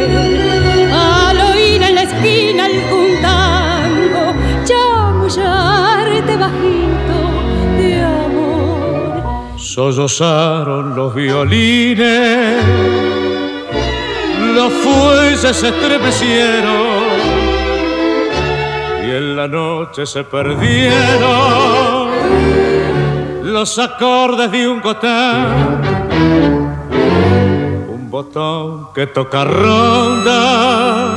al 0.93 1.41
oír 1.41 1.83
en 1.83 1.95
la 1.95 2.03
esquina 2.03 2.67
el 2.67 2.83
juntango 2.89 3.42
bajito 6.43 7.19
de 7.79 7.91
amor. 8.03 9.59
Sollozaron 9.59 10.95
los 10.97 11.15
violines 11.15 12.65
los 14.55 14.71
fuelles 14.71 15.57
se 15.57 15.69
estremecieron 15.69 17.03
en 19.17 19.37
la 19.37 19.47
noche 19.47 20.07
se 20.07 20.25
perdieron 20.25 22.11
los 23.43 23.79
acordes 23.79 24.51
de 24.51 24.69
un 24.69 24.81
gotán, 24.81 25.83
un 27.89 28.11
botón 28.11 28.89
que 28.95 29.07
toca 29.09 29.45
ronda 29.45 31.11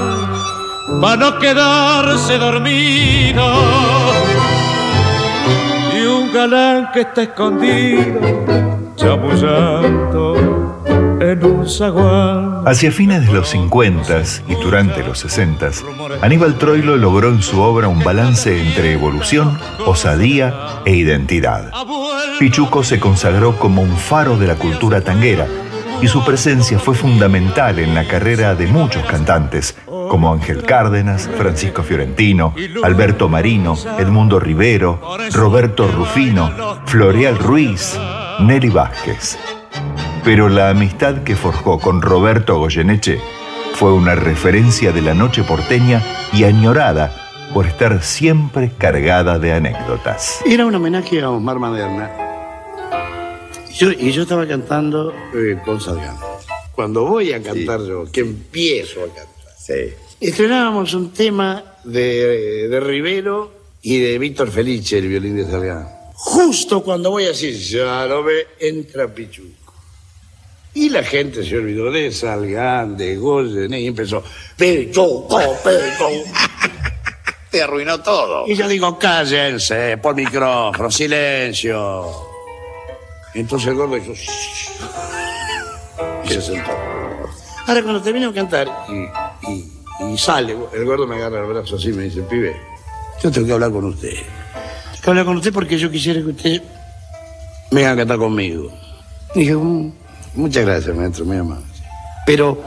para 0.99 1.15
no 1.15 1.39
quedarse 1.39 2.37
dormido. 2.37 4.04
y 4.04 4.04
galán 6.35 6.91
que 6.91 6.99
está 6.99 7.23
escondido, 7.23 8.19
chamullando 8.97 10.35
en 11.21 11.45
un. 11.45 11.65
Hacia 12.67 12.91
fines 12.91 13.25
de 13.25 13.31
los 13.31 13.47
50 13.47 14.21
y 14.49 14.55
durante 14.55 15.01
los 15.01 15.19
60, 15.19 15.71
Aníbal 16.21 16.57
Troilo 16.57 16.97
logró 16.97 17.29
en 17.29 17.41
su 17.41 17.61
obra 17.61 17.87
un 17.87 18.03
balance 18.03 18.59
entre 18.59 18.91
evolución, 18.91 19.57
osadía 19.85 20.53
e 20.83 20.93
identidad. 20.93 21.71
Pichuco 22.37 22.83
se 22.83 22.99
consagró 22.99 23.57
como 23.57 23.81
un 23.81 23.95
faro 23.95 24.37
de 24.37 24.47
la 24.47 24.55
cultura 24.55 24.99
tanguera 24.99 25.47
y 26.01 26.07
su 26.09 26.25
presencia 26.25 26.79
fue 26.79 26.95
fundamental 26.95 27.79
en 27.79 27.95
la 27.95 28.05
carrera 28.05 28.55
de 28.55 28.67
muchos 28.67 29.05
cantantes, 29.05 29.77
como 30.09 30.31
Ángel 30.33 30.63
Cárdenas, 30.63 31.29
Francisco 31.37 31.83
Fiorentino, 31.83 32.53
Alberto 32.83 33.29
Marino, 33.29 33.75
Edmundo 33.99 34.39
Rivero, 34.39 34.99
Roberto 35.33 35.87
Rufino, 35.87 36.51
Floreal 36.85 37.37
Ruiz, 37.37 37.97
Nelly 38.39 38.69
Vázquez. 38.69 39.37
Pero 40.23 40.49
la 40.49 40.69
amistad 40.69 41.23
que 41.23 41.35
forjó 41.35 41.79
con 41.79 42.01
Roberto 42.01 42.57
Goyeneche 42.57 43.19
fue 43.75 43.93
una 43.93 44.15
referencia 44.15 44.91
de 44.91 45.01
la 45.01 45.13
noche 45.13 45.43
porteña 45.43 46.01
y 46.33 46.43
añorada 46.45 47.13
por 47.53 47.65
estar 47.67 48.01
siempre 48.01 48.71
cargada 48.77 49.37
de 49.37 49.53
anécdotas. 49.53 50.39
Era 50.45 50.65
un 50.65 50.73
homenaje 50.75 51.21
a 51.21 51.29
Omar 51.29 51.59
Maderna. 51.59 52.09
Yo- 53.77 53.91
y 53.91 54.11
yo 54.11 54.23
estaba 54.23 54.47
cantando 54.47 55.13
eh, 55.33 55.57
con 55.63 55.79
Salgado. 55.81 56.17
Cuando 56.73 57.05
voy 57.05 57.31
a 57.33 57.41
cantar 57.41 57.81
yo, 57.81 58.05
que 58.11 58.21
empiezo 58.21 58.99
a 59.01 59.07
cantar, 59.07 59.34
estrenábamos 60.19 60.93
un 60.93 61.11
tema 61.11 61.77
de, 61.83 62.67
de 62.67 62.79
Rivero 62.79 63.51
y 63.81 63.99
de 63.99 64.17
Víctor 64.17 64.51
Felice, 64.51 64.97
el 64.97 65.07
violín 65.07 65.37
de 65.37 65.45
Salgado. 65.45 65.89
Justo 66.13 66.81
cuando 66.81 67.11
voy 67.11 67.25
a 67.25 67.27
decir, 67.29 67.55
ya 67.55 68.05
lo 68.05 68.23
ve, 68.23 68.47
entra 68.59 69.07
Pichuco. 69.07 69.73
Y 70.73 70.89
la 70.89 71.03
gente 71.03 71.45
se 71.45 71.57
olvidó 71.57 71.91
de 71.91 72.11
Salgán, 72.11 72.97
de 72.97 73.15
Goyeneche, 73.15 73.81
y 73.81 73.87
empezó, 73.87 74.23
Pichuco, 74.57 75.39
Pichuco. 75.63 76.09
Te 77.51 77.61
arruinó 77.61 78.01
todo. 78.01 78.45
Y 78.47 78.55
yo 78.55 78.67
digo, 78.67 78.97
cállense, 78.99 79.97
por 79.97 80.15
micrófono, 80.15 80.89
silencio. 80.91 82.11
Entonces 83.33 83.69
el 83.69 83.75
gordo 83.75 83.95
dijo, 83.95 84.13
y 86.25 86.27
se 86.27 86.41
sentó. 86.41 86.94
Ahora 87.67 87.81
cuando 87.83 88.01
termino 88.01 88.27
de 88.29 88.33
cantar 88.35 88.67
y, 88.89 89.51
y- 89.51 89.71
y 90.13 90.17
sale, 90.17 90.55
el 90.73 90.85
gordo 90.85 91.07
me 91.07 91.15
agarra 91.15 91.39
el 91.41 91.45
brazo 91.47 91.77
así 91.77 91.89
y 91.89 91.93
me 91.93 92.03
dice, 92.03 92.21
pibe, 92.23 92.55
yo 93.23 93.31
tengo 93.31 93.47
que 93.47 93.53
hablar 93.53 93.71
con 93.71 93.85
usted. 93.85 94.09
Tengo 94.11 95.01
que 95.03 95.09
hablar 95.09 95.25
con 95.25 95.37
usted 95.37 95.53
porque 95.53 95.77
yo 95.77 95.89
quisiera 95.89 96.19
que 96.21 96.27
usted 96.27 96.61
venga 97.71 97.91
a 97.91 97.95
cantar 97.95 98.17
conmigo. 98.17 98.71
Dije, 99.33 99.55
"Mm, 99.55 99.91
muchas 100.35 100.65
gracias, 100.65 100.95
maestro, 100.95 101.25
muy 101.25 101.37
amable. 101.37 101.65
Pero 102.25 102.61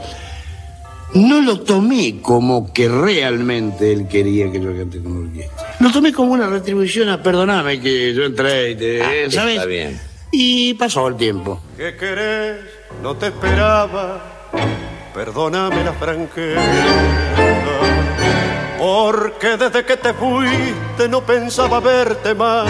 no 1.13 1.41
lo 1.41 1.59
tomé 1.61 2.19
como 2.21 2.71
que 2.73 2.87
realmente 2.89 3.91
él 3.93 4.07
quería 4.07 4.51
que 4.51 4.59
yo 4.61 4.75
cante 4.75 5.01
con 5.01 5.27
orquesta. 5.27 5.75
Lo 5.79 5.91
tomé 5.91 6.11
como 6.13 6.33
una 6.33 6.47
retribución 6.47 7.09
a 7.09 7.21
perdonarme 7.21 7.79
que 7.79 8.13
yo 8.13 8.23
entré 8.23 8.71
y 8.71 8.75
te, 8.75 9.29
¿sabes? 9.31 9.55
Está 9.55 9.65
bien. 9.65 9.99
Y 10.31 10.73
pasó 10.75 11.07
el 11.07 11.15
tiempo. 11.15 11.59
¿Qué 11.77 11.95
querés? 11.95 12.57
No 13.03 13.15
te 13.15 13.27
esperaba. 13.27 14.35
Perdóname 15.13 15.83
la 15.83 15.93
franqueza. 15.93 16.61
Porque 18.77 19.57
desde 19.57 19.83
que 19.83 19.97
te 19.97 20.13
fuiste 20.13 21.09
no 21.09 21.21
pensaba 21.21 21.79
verte 21.79 22.33
más. 22.35 22.67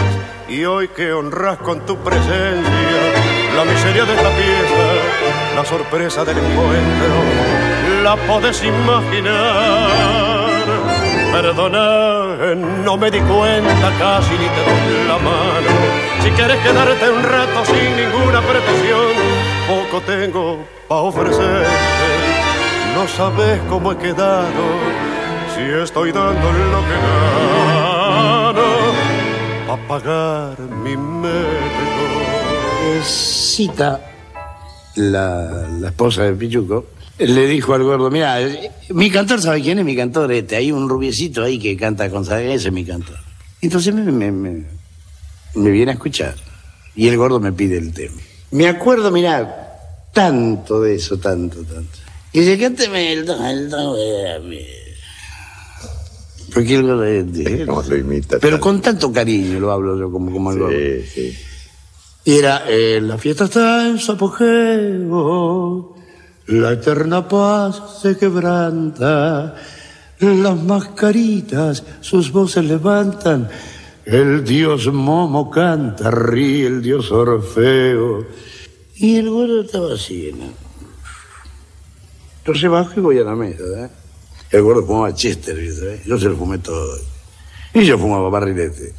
Y 0.48 0.64
hoy 0.64 0.88
que 0.88 1.12
honras 1.12 1.58
con 1.58 1.86
tu 1.86 1.96
presencia 1.98 3.30
la 3.56 3.64
miseria 3.64 4.04
de 4.04 4.14
esta 4.14 4.30
pieza, 4.30 5.54
la 5.54 5.64
sorpresa 5.64 6.24
del 6.24 6.38
encuentro, 6.38 7.14
la 8.02 8.16
podés 8.16 8.62
imaginar. 8.64 10.50
Perdona, 11.32 12.54
no 12.84 12.96
me 12.96 13.10
di 13.10 13.20
cuenta 13.20 13.92
casi 13.98 14.32
ni 14.32 14.46
te 14.46 14.64
doy 14.64 15.08
la 15.08 15.18
mano. 15.18 15.70
Si 16.22 16.30
quieres 16.30 16.56
quedarte 16.58 17.10
un 17.10 17.22
rato 17.22 17.64
sin 17.66 17.96
ninguna 17.96 18.40
pretensión, 18.40 19.12
poco 19.68 20.00
tengo 20.02 20.64
para 20.88 21.00
ofrecerte. 21.02 22.09
No 22.94 23.08
sabes 23.08 23.60
cómo 23.68 23.92
he 23.92 23.96
quedado, 23.96 24.62
si 25.54 25.62
estoy 25.82 26.12
dando 26.12 26.52
lo 26.52 26.80
que 26.88 26.96
gano, 27.72 28.62
para 29.66 29.88
pagar 29.88 30.58
mi 30.60 30.96
médico. 30.96 32.20
Cita, 33.02 34.00
la, 34.96 35.66
la 35.80 35.88
esposa 35.88 36.24
de 36.24 36.32
Pichuco, 36.34 36.86
le 37.18 37.46
dijo 37.46 37.72
al 37.74 37.84
gordo, 37.84 38.10
mira, 38.10 38.38
mi 38.90 39.10
cantor, 39.10 39.40
¿sabe 39.40 39.62
quién 39.62 39.78
es 39.78 39.84
mi 39.84 39.96
cantor 39.96 40.30
este? 40.32 40.56
Hay 40.56 40.70
un 40.72 40.88
rubiecito 40.88 41.42
ahí 41.44 41.58
que 41.58 41.76
canta 41.76 42.10
con 42.10 42.22
ese 42.24 42.54
es 42.54 42.72
mi 42.72 42.84
cantor. 42.84 43.16
Entonces 43.62 43.94
me, 43.94 44.02
me- 44.10 44.32
me- 44.32 44.64
me 45.54 45.70
viene 45.70 45.92
a 45.92 45.94
escuchar 45.94 46.34
y 46.94 47.08
el 47.08 47.16
gordo 47.16 47.40
me 47.40 47.52
pide 47.52 47.78
el 47.78 47.92
tema. 47.94 48.16
Me 48.50 48.68
acuerdo, 48.68 49.10
mira, 49.10 49.78
tanto 50.12 50.80
de 50.82 50.96
eso, 50.96 51.18
tanto, 51.18 51.62
tanto. 51.62 51.98
Y 52.32 52.40
dice, 52.40 52.58
cánteme 52.58 53.12
el 53.12 53.26
don, 53.26 53.44
el 53.44 53.68
eh, 53.98 54.66
Porque 56.54 56.80
gordo 56.80 57.04
es 57.04 57.32
de- 57.32 57.66
lo 57.88 57.96
imita. 57.96 58.38
Pero 58.40 58.60
con 58.60 58.80
tanto 58.80 59.12
cariño 59.12 59.58
lo 59.60 59.72
hablo 59.72 59.98
yo 59.98 60.10
como, 60.10 60.32
como 60.32 60.52
el 60.52 60.58
gordo. 60.58 60.76
Sí, 60.76 61.02
sí. 61.32 61.38
Y 62.24 62.36
era, 62.36 62.64
eh, 62.68 63.00
la 63.00 63.16
fiesta 63.18 63.44
está 63.44 63.88
en 63.88 63.98
su 63.98 64.12
apogeo, 64.12 65.94
la 66.46 66.72
eterna 66.72 67.26
paz 67.26 68.00
se 68.02 68.16
quebranta, 68.18 69.56
las 70.20 70.62
mascaritas 70.62 71.82
sus 72.02 72.30
voces 72.30 72.64
levantan, 72.64 73.48
el 74.04 74.44
dios 74.44 74.86
Momo 74.92 75.50
canta, 75.50 76.10
ríe 76.10 76.66
el 76.66 76.82
dios 76.82 77.10
Orfeo. 77.10 78.26
Y 78.96 79.16
el 79.16 79.30
gordo 79.30 79.62
estaba 79.62 79.94
así, 79.94 80.30
¿no? 80.36 80.69
Entonces 82.40 82.70
bajo 82.70 82.92
y 82.96 83.00
voy 83.00 83.18
a 83.18 83.22
la 83.22 83.34
mesa, 83.34 83.62
¿eh? 83.76 83.88
El 84.50 84.62
gordo 84.62 84.84
fumaba 84.84 85.14
Chester, 85.14 85.56
¿viste? 85.56 86.02
Yo 86.06 86.18
se 86.18 86.26
lo 86.26 86.36
fumé 86.36 86.58
todo. 86.58 86.98
Y 87.72 87.84
yo 87.84 87.96
fumaba 87.98 88.28
barrilete. 88.28 88.92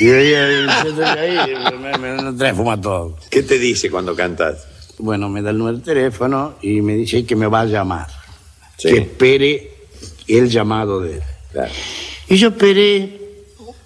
Y 0.00 0.06
veía 0.06 0.48
el 0.48 0.68
Chester 0.68 1.04
ahí, 1.04 1.54
me, 1.80 1.98
me, 1.98 2.22
me 2.22 2.32
trae 2.32 2.54
fuma 2.54 2.80
todo. 2.80 3.16
¿Qué 3.30 3.42
te 3.42 3.58
dice 3.58 3.90
cuando 3.90 4.16
cantas? 4.16 4.66
Bueno, 4.98 5.28
me 5.28 5.42
da 5.42 5.50
el 5.50 5.58
número 5.58 5.76
de 5.78 5.84
teléfono 5.84 6.54
y 6.62 6.80
me 6.80 6.94
dice 6.94 7.24
que 7.24 7.36
me 7.36 7.46
va 7.46 7.60
a 7.60 7.64
llamar. 7.66 8.06
Que 8.78 8.98
espere 8.98 9.70
el 10.26 10.48
llamado 10.48 11.00
de 11.00 11.14
él. 11.14 11.22
Y 12.28 12.36
yo 12.36 12.48
esperé 12.48 12.96
eh, 13.04 13.18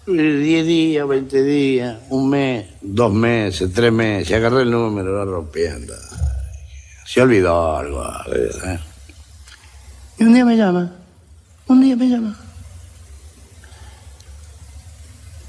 10 0.07 0.67
días, 0.67 1.07
20 1.07 1.43
días, 1.43 1.99
un 2.09 2.31
mes, 2.31 2.67
dos 2.81 3.13
meses, 3.13 3.71
tres 3.73 3.93
meses. 3.93 4.33
Agarré 4.35 4.63
el 4.63 4.71
número, 4.71 5.13
lo 5.25 5.33
rompí, 5.33 5.67
anda. 5.67 5.95
Se 7.12 7.20
olvidó 7.20 7.77
algo. 7.77 8.05
¿eh? 8.33 8.79
Y 10.18 10.23
un 10.23 10.33
día 10.33 10.44
me 10.44 10.57
llama. 10.57 10.92
Un 11.66 11.81
día 11.81 11.96
me 11.96 12.09
llama. 12.09 12.38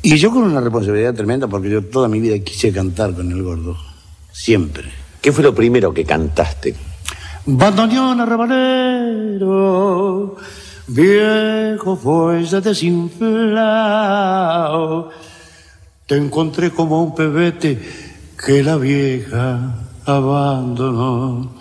Y 0.02 0.17
yo 0.17 0.32
con 0.32 0.41
una 0.41 0.60
responsabilidad 0.60 1.13
tremenda 1.13 1.45
porque 1.47 1.69
yo 1.69 1.86
toda 1.86 2.08
mi 2.08 2.19
vida 2.19 2.39
quise 2.39 2.74
cantar 2.74 3.13
con 3.13 3.32
el 3.32 3.43
gordo. 3.43 3.78
Siempre. 4.32 4.91
¿Qué 5.21 5.32
fue 5.32 5.43
lo 5.43 5.54
primero 5.54 5.93
que 5.93 6.04
cantaste? 6.04 6.73
Bandoneón 7.46 8.19
arrabalero, 8.21 9.46
viejo 10.88 11.96
fuelle 11.96 12.60
desinflado. 12.60 13.52
Te 16.08 16.17
encontré 16.17 16.71
como 16.71 17.04
un 17.04 17.13
pebete 17.13 17.79
que 18.44 18.63
la 18.63 18.77
vieja 18.77 19.90
abandonó. 20.06 21.52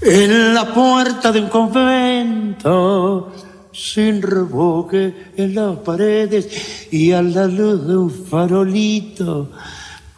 En 0.00 0.54
la 0.54 0.72
puerta 0.72 1.32
de 1.32 1.40
un 1.40 1.48
convento, 1.48 3.32
sin 3.72 4.22
revoque 4.22 5.32
en 5.36 5.54
las 5.54 5.78
paredes 5.78 6.88
y 6.92 7.12
a 7.12 7.22
la 7.22 7.46
luz 7.46 7.86
de 7.86 7.96
un 7.96 8.10
farolito 8.10 9.50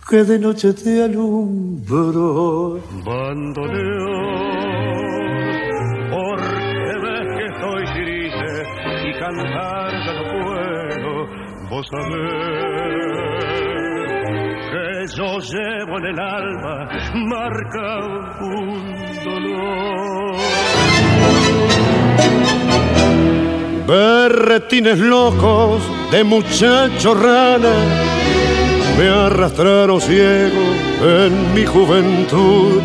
que 0.09 0.25
de 0.25 0.39
noche 0.39 0.73
te 0.73 1.05
alumbró. 1.05 2.81
Bandoneón, 3.05 4.41
porque 6.11 6.93
ves 7.03 7.27
que 7.37 7.45
estoy 7.47 7.85
triste 7.95 8.49
y 9.09 9.13
cantar 9.19 9.93
ya 10.05 10.13
no 10.13 10.25
puedo. 10.45 11.13
Vos 11.71 11.87
sabés 11.91 12.50
que 15.01 15.07
yo 15.17 15.39
llevo 15.39 15.99
en 15.99 16.05
el 16.07 16.19
alma 16.19 16.89
marca 17.15 17.99
un 18.41 18.95
dolor. 19.25 20.37
Berretines 23.87 24.99
locos 24.99 25.83
de 26.11 26.25
muchacho 26.25 27.15
rana 27.15 27.75
me 28.99 29.09
arrastraron 29.09 30.01
ciego 30.01 30.61
en 31.03 31.55
mi 31.55 31.65
juventud, 31.65 32.83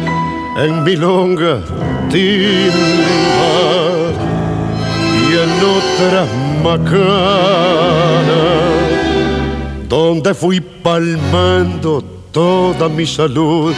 en 0.57 0.83
mi 0.83 0.95
longa 0.95 1.59
timba 2.09 3.55
y 5.21 5.33
en 5.43 5.51
otras 5.77 6.29
macanas, 6.63 6.95
donde 9.95 10.33
fui 10.33 10.59
palmando 10.59 12.03
toda 12.33 12.89
mi 12.89 13.05
salud. 13.05 13.73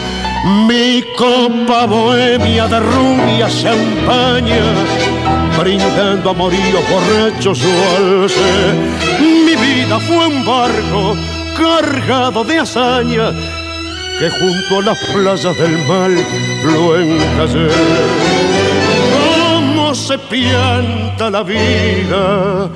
Mi 0.66 1.04
copa 1.16 1.86
bohemia 1.86 2.66
de 2.66 2.80
rubia 2.80 3.48
champaña, 3.48 4.64
brindando 5.56 6.30
amoríos 6.30 6.82
borrachos 6.90 7.58
su 7.58 7.72
alce. 7.96 8.50
Mi 9.20 9.54
vida 9.54 10.00
fue 10.00 10.26
un 10.26 10.44
barco 10.44 11.16
cargado 11.56 12.42
de 12.42 12.58
hazaña 12.58 13.30
que 14.18 14.28
junto 14.28 14.78
a 14.80 14.82
las 14.86 14.98
playas 15.12 15.56
del 15.56 15.78
mal 15.86 16.14
lo 16.64 16.98
encallé. 16.98 17.68
Cómo 19.14 19.94
se 19.94 20.18
pianta 20.18 21.30
la 21.30 21.44
vida, 21.44 22.70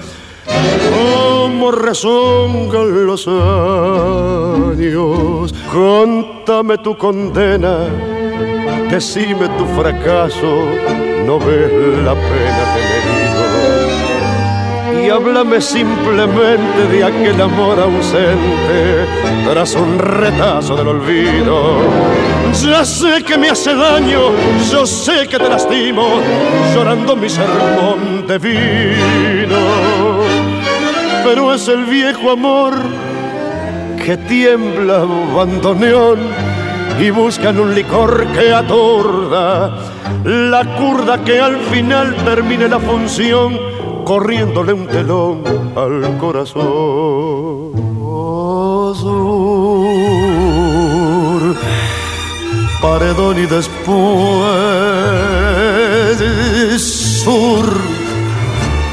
cómo 0.90 1.70
rezongan 1.72 3.07
los 3.07 3.26
años. 3.28 4.72
Contame 5.72 6.78
tu 6.78 6.96
condena, 6.96 7.88
decime 8.90 9.48
tu 9.59 9.64
fracaso, 9.80 10.64
no 11.26 11.38
ves 11.38 11.72
la 12.05 12.14
pena 12.14 12.74
que 12.74 12.80
me 12.88 12.96
digo 13.07 13.22
y 15.03 15.11
háblame 15.11 15.61
simplemente 15.61 16.86
de 16.90 17.05
aquel 17.05 17.40
amor 17.40 17.78
ausente 17.80 19.07
tras 19.48 19.74
un 19.74 19.98
retazo 19.98 20.76
del 20.76 20.88
olvido. 20.88 21.80
Ya 22.62 22.84
sé 22.84 23.22
que 23.24 23.36
me 23.38 23.50
hace 23.50 23.74
daño, 23.74 24.30
yo 24.70 24.86
sé 24.86 25.26
que 25.28 25.38
te 25.38 25.48
lastimo, 25.48 26.20
llorando 26.74 27.16
mi 27.16 27.28
sermón 27.28 28.26
de 28.26 28.38
vino. 28.38 29.91
Pero 31.25 31.55
es 31.55 31.68
el 31.68 31.85
viejo 31.85 32.31
amor 32.31 32.75
que 34.05 34.16
tiembla 34.16 35.05
bandoneón 35.35 36.18
y 37.01 37.11
buscan 37.11 37.59
un 37.61 37.75
licor 37.75 38.27
que 38.33 38.53
atorda 38.53 39.70
la 40.25 40.77
curda 40.77 41.23
que 41.25 41.41
al 41.41 41.59
final 41.61 42.14
termine 42.25 42.68
la 42.68 42.79
función 42.79 43.59
corriéndole 44.05 44.73
un 44.73 44.87
telón 44.87 45.43
al 45.77 46.18
corazón. 46.18 47.73
Sur, 48.95 49.57
paredón 52.83 53.39
y 53.39 53.47
después 53.47 53.73
sur, 57.25 57.91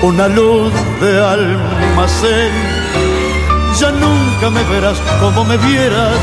una 0.02 0.28
luz 0.28 0.72
de 1.02 1.22
almacén. 1.22 2.52
Ya 3.80 3.92
nunca 3.92 4.50
me 4.50 4.64
verás 4.64 4.98
como 5.20 5.44
me 5.46 5.58
vieras, 5.58 6.18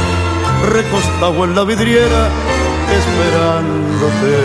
recostado 0.71 1.45
en 1.45 1.55
la 1.55 1.65
vidriera, 1.65 2.29
esperándote. 2.99 4.37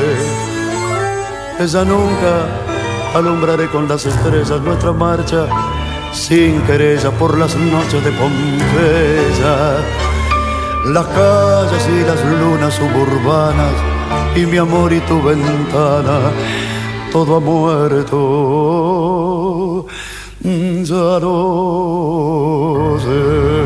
Ella 1.59 1.83
nunca 1.85 2.47
alumbraré 3.15 3.67
con 3.69 3.87
las 3.87 4.05
estrellas 4.05 4.61
nuestra 4.61 4.91
marcha 4.91 5.45
sin 6.13 6.61
querella 6.63 7.11
por 7.11 7.37
las 7.37 7.55
noches 7.55 8.03
de 8.03 8.11
Pompeya. 8.11 9.77
Las 10.85 11.05
calles 11.07 11.87
y 11.89 12.03
las 12.03 12.23
lunas 12.25 12.73
suburbanas 12.73 13.73
y 14.35 14.45
mi 14.45 14.57
amor 14.57 14.91
y 14.91 14.99
tu 15.01 15.21
ventana, 15.21 16.31
todo 17.11 17.35
ha 17.35 17.39
muerto. 17.39 18.17
Ya 20.43 21.19
no 21.19 22.97
sé. 22.99 23.60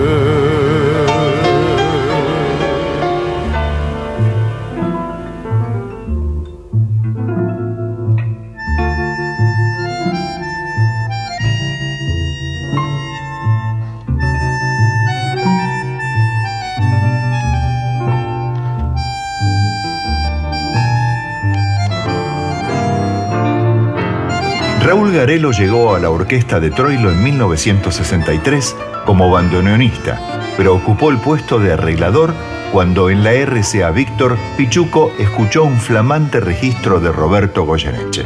Raúl 24.85 25.11
Garelo 25.11 25.51
llegó 25.51 25.95
a 25.95 25.99
la 25.99 26.11
orquesta 26.11 26.59
de 26.59 26.69
Troilo 26.69 27.09
en 27.09 27.23
1963 27.23 28.75
como 29.03 29.31
bandoneonista, 29.31 30.21
pero 30.57 30.75
ocupó 30.75 31.09
el 31.09 31.17
puesto 31.17 31.57
de 31.57 31.73
arreglador 31.73 32.35
cuando 32.71 33.09
en 33.09 33.23
la 33.23 33.31
RCA 33.33 33.89
Víctor 33.89 34.37
Pichuco 34.57 35.11
escuchó 35.17 35.63
un 35.63 35.79
flamante 35.79 36.39
registro 36.39 36.99
de 36.99 37.11
Roberto 37.11 37.63
Goyeneche. 37.63 38.25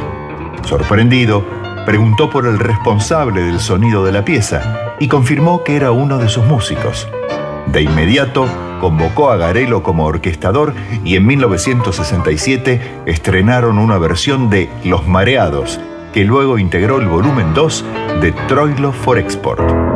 Sorprendido, 0.68 1.46
preguntó 1.86 2.28
por 2.28 2.46
el 2.46 2.58
responsable 2.58 3.40
del 3.40 3.58
sonido 3.58 4.04
de 4.04 4.12
la 4.12 4.26
pieza 4.26 4.96
y 5.00 5.08
confirmó 5.08 5.64
que 5.64 5.76
era 5.76 5.92
uno 5.92 6.18
de 6.18 6.28
sus 6.28 6.44
músicos. 6.44 7.08
De 7.68 7.80
inmediato, 7.80 8.46
convocó 8.82 9.30
a 9.30 9.38
Garelo 9.38 9.82
como 9.82 10.04
orquestador 10.04 10.74
y 11.06 11.16
en 11.16 11.24
1967 11.24 12.82
estrenaron 13.06 13.78
una 13.78 13.96
versión 13.96 14.50
de 14.50 14.68
Los 14.84 15.06
Mareados, 15.06 15.80
que 16.12 16.24
luego 16.24 16.58
integró 16.58 16.98
el 16.98 17.08
volumen 17.08 17.54
2 17.54 17.84
de 18.20 18.32
Troilo 18.48 18.92
for 18.92 19.18
Export. 19.18 19.89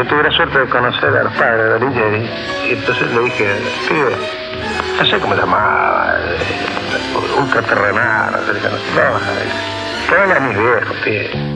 Yo 0.00 0.06
tuve 0.06 0.22
la 0.22 0.30
suerte 0.30 0.58
de 0.58 0.66
conocer 0.70 1.14
al 1.14 1.28
padre 1.34 1.62
de 1.62 1.80
Ligeri 1.80 2.30
y 2.70 2.72
entonces 2.72 3.06
le 3.12 3.20
dije, 3.20 3.54
pibe, 3.86 4.16
no 4.98 5.04
sé 5.04 5.18
cómo 5.18 5.34
llamaba, 5.34 6.14
eh, 6.20 7.38
ultraterrenal, 7.38 8.32
no 8.32 8.38
sé 8.38 8.60
qué, 8.62 8.68
no 8.70 8.78
sé, 8.78 9.28
¿qué 10.08 10.14
habla 10.14 10.40
a? 10.40 11.49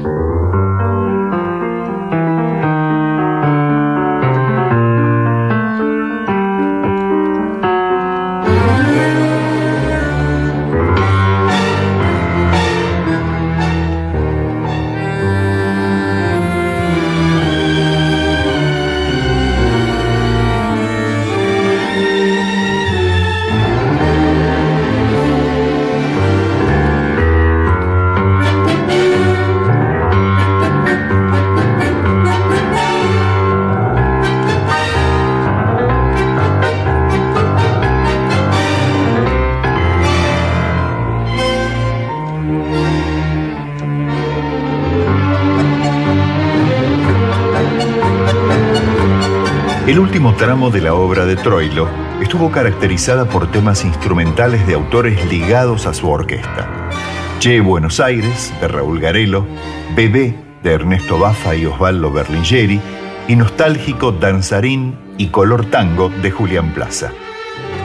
Último 50.34 50.46
tramo 50.46 50.70
de 50.70 50.80
la 50.80 50.94
obra 50.94 51.26
de 51.26 51.36
Troilo 51.36 51.88
estuvo 52.20 52.50
caracterizada 52.50 53.24
por 53.24 53.52
temas 53.52 53.84
instrumentales 53.84 54.66
de 54.66 54.74
autores 54.74 55.24
ligados 55.30 55.86
a 55.86 55.94
su 55.94 56.08
orquesta. 56.08 56.90
Che 57.38 57.60
Buenos 57.60 58.00
Aires, 58.00 58.52
de 58.60 58.66
Raúl 58.66 58.98
Garelo, 58.98 59.46
Bebé, 59.94 60.34
de 60.64 60.72
Ernesto 60.72 61.20
Bafa 61.20 61.54
y 61.54 61.66
Osvaldo 61.66 62.10
Berlingeri, 62.10 62.80
y 63.28 63.36
nostálgico 63.36 64.10
Danzarín 64.10 64.96
y 65.18 65.28
Color 65.28 65.66
Tango, 65.66 66.08
de 66.08 66.32
Julián 66.32 66.74
Plaza. 66.74 67.12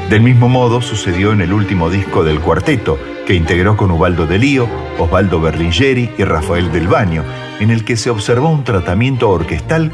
Del 0.10 0.22
mismo 0.22 0.50
modo 0.50 0.82
sucedió 0.82 1.32
en 1.34 1.42
el 1.42 1.54
último 1.54 1.92
disco 1.92 2.24
del 2.24 2.40
cuarteto, 2.40 2.98
que 3.28 3.36
integró 3.36 3.78
con 3.78 3.92
Ubaldo 3.92 4.26
de 4.26 4.40
Lío, 4.40 4.68
Osvaldo 4.98 5.40
Berlingeri 5.40 6.10
y 6.18 6.24
Rafael 6.24 6.72
del 6.72 6.88
Baño, 6.88 7.24
en 7.60 7.70
el 7.70 7.86
que 7.86 7.96
se 7.96 8.10
observó 8.10 8.50
un 8.50 8.64
tratamiento 8.64 9.30
orquestal 9.30 9.92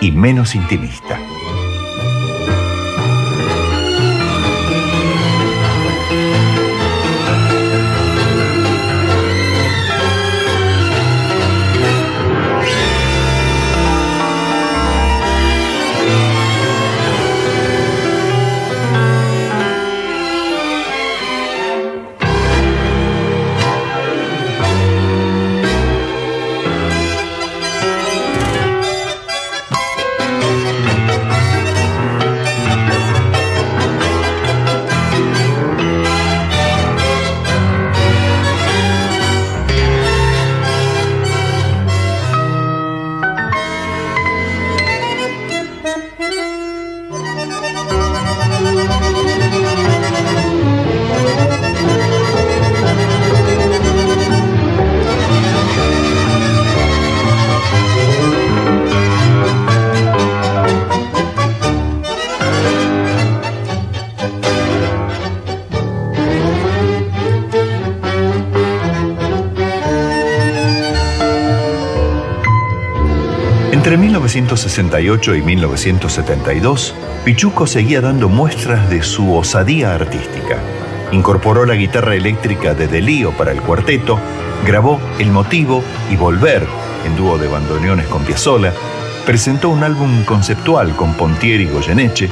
y 0.00 0.12
menos 0.12 0.54
intimista. 0.54 1.18
1968 74.26 75.36
y 75.36 75.42
1972, 75.42 76.94
Pichuco 77.24 77.64
seguía 77.68 78.00
dando 78.00 78.28
muestras 78.28 78.90
de 78.90 79.04
su 79.04 79.36
osadía 79.36 79.94
artística. 79.94 80.58
Incorporó 81.12 81.64
la 81.64 81.76
guitarra 81.76 82.16
eléctrica 82.16 82.74
de 82.74 82.88
Delío 82.88 83.30
para 83.30 83.52
el 83.52 83.60
cuarteto, 83.60 84.18
grabó 84.66 85.00
El 85.20 85.30
Motivo 85.30 85.84
y 86.10 86.16
Volver 86.16 86.66
en 87.06 87.16
dúo 87.16 87.38
de 87.38 87.46
bandoneones 87.46 88.08
con 88.08 88.24
Piazzolla, 88.24 88.72
presentó 89.24 89.68
un 89.68 89.84
álbum 89.84 90.24
conceptual 90.24 90.96
con 90.96 91.14
Pontieri 91.14 91.62
y 91.64 91.68
Goyeneche, 91.68 92.28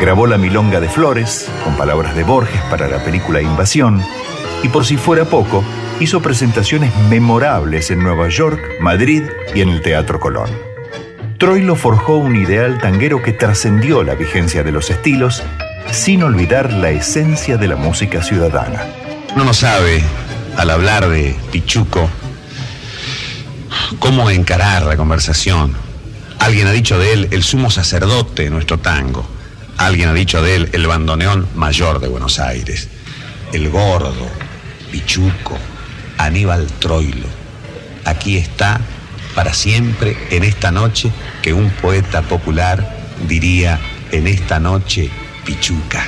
grabó 0.00 0.26
La 0.26 0.38
Milonga 0.38 0.80
de 0.80 0.88
Flores 0.88 1.50
con 1.62 1.76
palabras 1.76 2.16
de 2.16 2.24
Borges 2.24 2.62
para 2.70 2.88
la 2.88 3.04
película 3.04 3.42
Invasión 3.42 4.02
y 4.62 4.68
por 4.68 4.86
si 4.86 4.96
fuera 4.96 5.26
poco, 5.26 5.62
hizo 6.00 6.22
presentaciones 6.22 6.90
memorables 7.10 7.90
en 7.90 7.98
Nueva 7.98 8.30
York, 8.30 8.62
Madrid 8.80 9.24
y 9.54 9.60
en 9.60 9.68
el 9.68 9.82
Teatro 9.82 10.18
Colón. 10.18 10.73
Troilo 11.44 11.76
forjó 11.76 12.16
un 12.16 12.36
ideal 12.36 12.78
tanguero 12.80 13.20
que 13.20 13.34
trascendió 13.34 14.02
la 14.02 14.14
vigencia 14.14 14.62
de 14.62 14.72
los 14.72 14.88
estilos 14.88 15.42
sin 15.92 16.22
olvidar 16.22 16.72
la 16.72 16.88
esencia 16.88 17.58
de 17.58 17.68
la 17.68 17.76
música 17.76 18.22
ciudadana. 18.22 18.86
Uno 19.34 19.44
no 19.44 19.52
sabe, 19.52 20.02
al 20.56 20.70
hablar 20.70 21.06
de 21.06 21.36
Pichuco, 21.52 22.08
cómo 23.98 24.30
encarar 24.30 24.84
la 24.86 24.96
conversación. 24.96 25.74
Alguien 26.38 26.66
ha 26.66 26.72
dicho 26.72 26.98
de 26.98 27.12
él 27.12 27.28
el 27.30 27.42
sumo 27.42 27.70
sacerdote 27.70 28.44
de 28.44 28.50
nuestro 28.50 28.78
tango. 28.78 29.28
Alguien 29.76 30.08
ha 30.08 30.14
dicho 30.14 30.40
de 30.40 30.56
él 30.56 30.70
el 30.72 30.86
bandoneón 30.86 31.46
mayor 31.54 32.00
de 32.00 32.08
Buenos 32.08 32.38
Aires. 32.38 32.88
El 33.52 33.68
gordo, 33.68 34.30
Pichuco, 34.90 35.58
Aníbal 36.16 36.68
Troilo. 36.78 37.28
Aquí 38.06 38.38
está 38.38 38.80
para 39.34 39.52
siempre 39.52 40.16
en 40.30 40.44
esta 40.44 40.70
noche 40.70 41.12
que 41.44 41.52
un 41.52 41.68
poeta 41.68 42.22
popular 42.22 42.82
diría 43.28 43.78
en 44.12 44.26
esta 44.26 44.58
noche 44.58 45.10
Pichuca. 45.44 46.02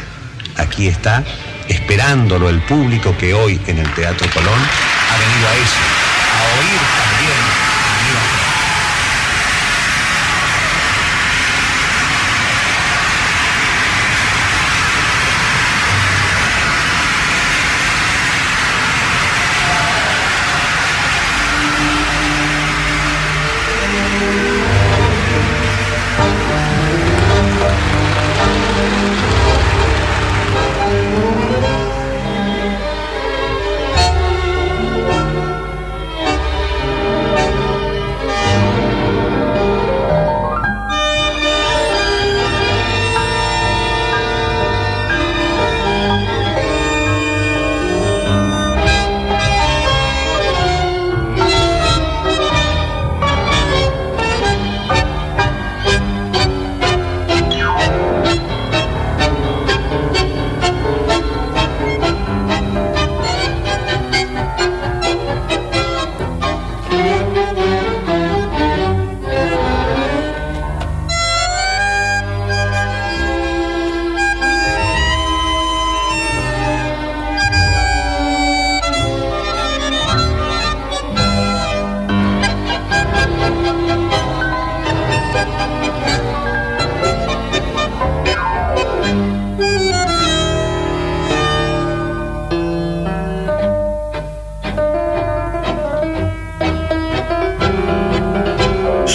Aquí 0.57 0.89
está, 0.89 1.23
esperándolo 1.69 2.49
el 2.49 2.63
público 2.63 3.15
que 3.19 3.35
hoy 3.35 3.61
en 3.67 3.77
el 3.77 3.93
Teatro 3.93 4.27
Colón 4.33 4.59
ha 4.59 5.19
venido 5.19 5.47
a 5.47 5.55
eso, 5.57 5.83
a 6.33 6.59
oír 6.59 7.06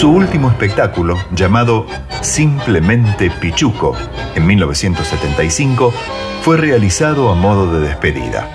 Su 0.02 0.10
último 0.10 0.50
espectáculo, 0.50 1.16
llamado 1.30 1.86
Simplemente 2.22 3.30
Pichuco, 3.30 3.96
en 4.34 4.44
1975, 4.48 5.94
fue 6.42 6.56
realizado 6.56 7.30
a 7.30 7.36
modo 7.36 7.72
de 7.72 7.86
despedida. 7.86 8.48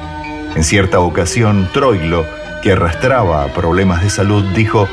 En 0.58 0.66
cierta 0.66 1.00
ocasión, 1.00 1.70
Troilo, 1.72 2.26
que 2.62 2.74
arrastraba 2.74 3.48
problemas 3.54 4.04
de 4.04 4.10
salud, 4.10 4.43
dijo, 4.54 4.89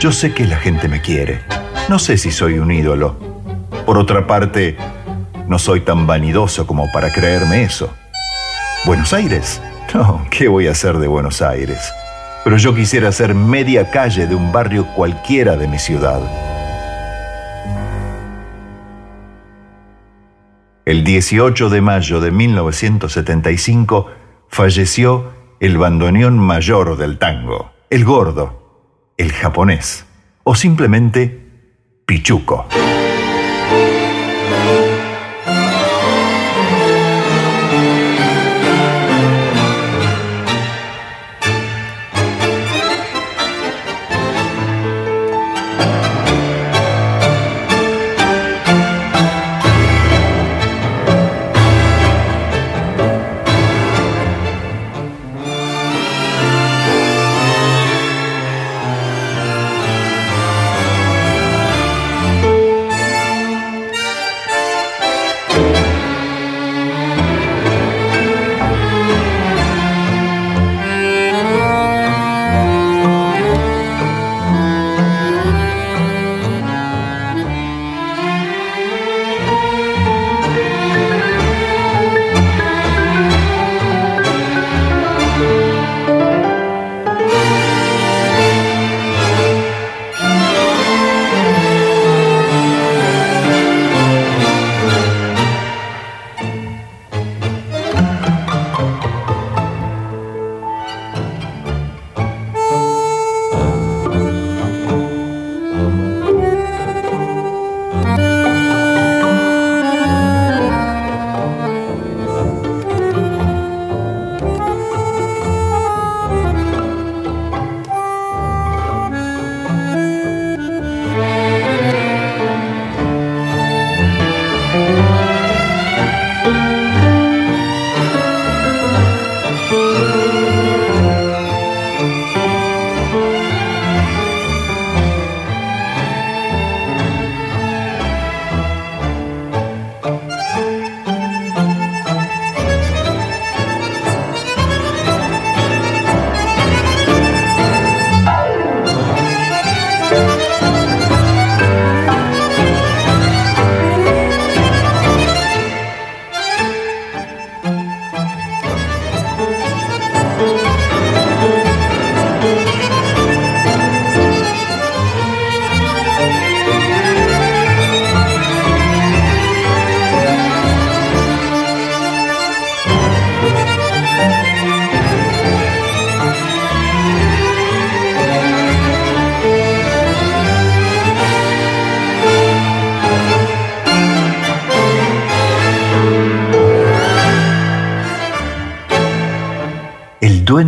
yo 0.00 0.12
sé 0.12 0.32
que 0.32 0.46
la 0.46 0.56
gente 0.56 0.88
me 0.88 1.02
quiere, 1.02 1.42
no 1.90 1.98
sé 1.98 2.16
si 2.16 2.30
soy 2.30 2.58
un 2.58 2.72
ídolo. 2.72 3.18
Por 3.84 3.98
otra 3.98 4.26
parte, 4.26 4.78
no 5.46 5.58
soy 5.58 5.82
tan 5.82 6.06
vanidoso 6.06 6.66
como 6.66 6.90
para 6.90 7.12
creerme 7.12 7.64
eso. 7.64 7.92
¿Buenos 8.86 9.12
Aires? 9.12 9.60
No, 9.92 10.24
¿qué 10.30 10.48
voy 10.48 10.68
a 10.68 10.70
hacer 10.70 10.96
de 10.96 11.06
Buenos 11.06 11.42
Aires? 11.42 11.92
Pero 12.44 12.56
yo 12.56 12.74
quisiera 12.74 13.12
ser 13.12 13.34
media 13.34 13.90
calle 13.90 14.26
de 14.26 14.34
un 14.34 14.52
barrio 14.52 14.86
cualquiera 14.94 15.56
de 15.56 15.68
mi 15.68 15.78
ciudad. 15.78 16.20
el 20.84 21.04
18 21.04 21.70
de 21.70 21.80
mayo 21.80 22.20
de 22.20 22.30
1975 22.30 24.10
falleció 24.48 25.32
el 25.60 25.78
bandoneón 25.78 26.38
mayor 26.38 26.96
del 26.96 27.18
tango, 27.18 27.70
el 27.88 28.04
gordo, 28.04 29.14
el 29.16 29.32
japonés, 29.32 30.06
o 30.44 30.54
simplemente 30.54 31.48
Pichuco. 32.04 32.66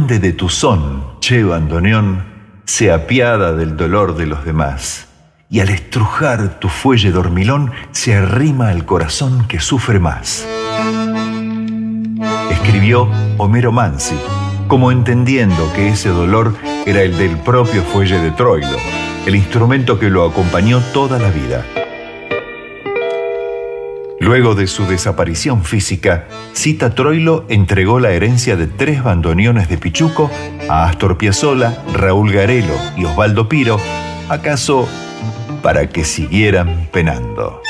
Duende 0.05 0.19
de 0.19 0.35
tu 0.35 0.51
son, 0.51 1.03
che 1.21 1.43
bandoneón, 1.43 2.25
se 2.67 2.93
apiada 2.93 3.55
del 3.55 3.75
dolor 3.75 4.17
de 4.17 4.27
los 4.27 4.45
demás, 4.45 5.09
y 5.49 5.61
al 5.61 5.71
estrujar 5.71 6.61
tu 6.61 6.69
fuelle 6.69 7.11
dormilón 7.11 7.73
se 7.93 8.15
arrima 8.15 8.69
al 8.69 8.85
corazón 8.85 9.47
que 9.49 9.61
sufre 9.61 9.99
más. 9.99 10.47
Escribió 12.51 13.09
Homero 13.39 13.73
Mansi, 13.73 14.17
como 14.69 14.93
entendiendo 14.93 15.73
que 15.75 15.89
ese 15.89 16.11
dolor 16.11 16.55
era 16.85 17.01
el 17.01 17.17
del 17.17 17.39
propio 17.39 17.83
fuelle 17.83 18.19
de 18.19 18.31
Troilo, 18.33 18.77
el 19.25 19.37
instrumento 19.37 19.99
que 19.99 20.11
lo 20.11 20.27
acompañó 20.27 20.81
toda 20.93 21.19
la 21.19 21.31
vida. 21.31 21.65
Luego 24.21 24.55
de 24.55 24.67
su 24.67 24.87
desaparición 24.87 25.65
física, 25.65 26.27
Cita 26.53 26.95
Troilo 26.95 27.45
entregó 27.49 27.99
la 28.01 28.12
herencia 28.12 28.57
de 28.57 28.67
tres 28.67 29.03
bandoneones 29.03 29.69
de 29.69 29.77
Pichuco 29.77 30.31
a 30.69 30.85
Astor 30.85 31.19
Piazzolla, 31.19 31.83
Raúl 31.93 32.33
Garelo 32.33 32.75
y 32.97 33.05
Osvaldo 33.05 33.49
Piro, 33.49 33.79
acaso 34.29 34.89
para 35.62 35.89
que 35.89 36.05
siguieran 36.05 36.89
penando. 36.93 37.61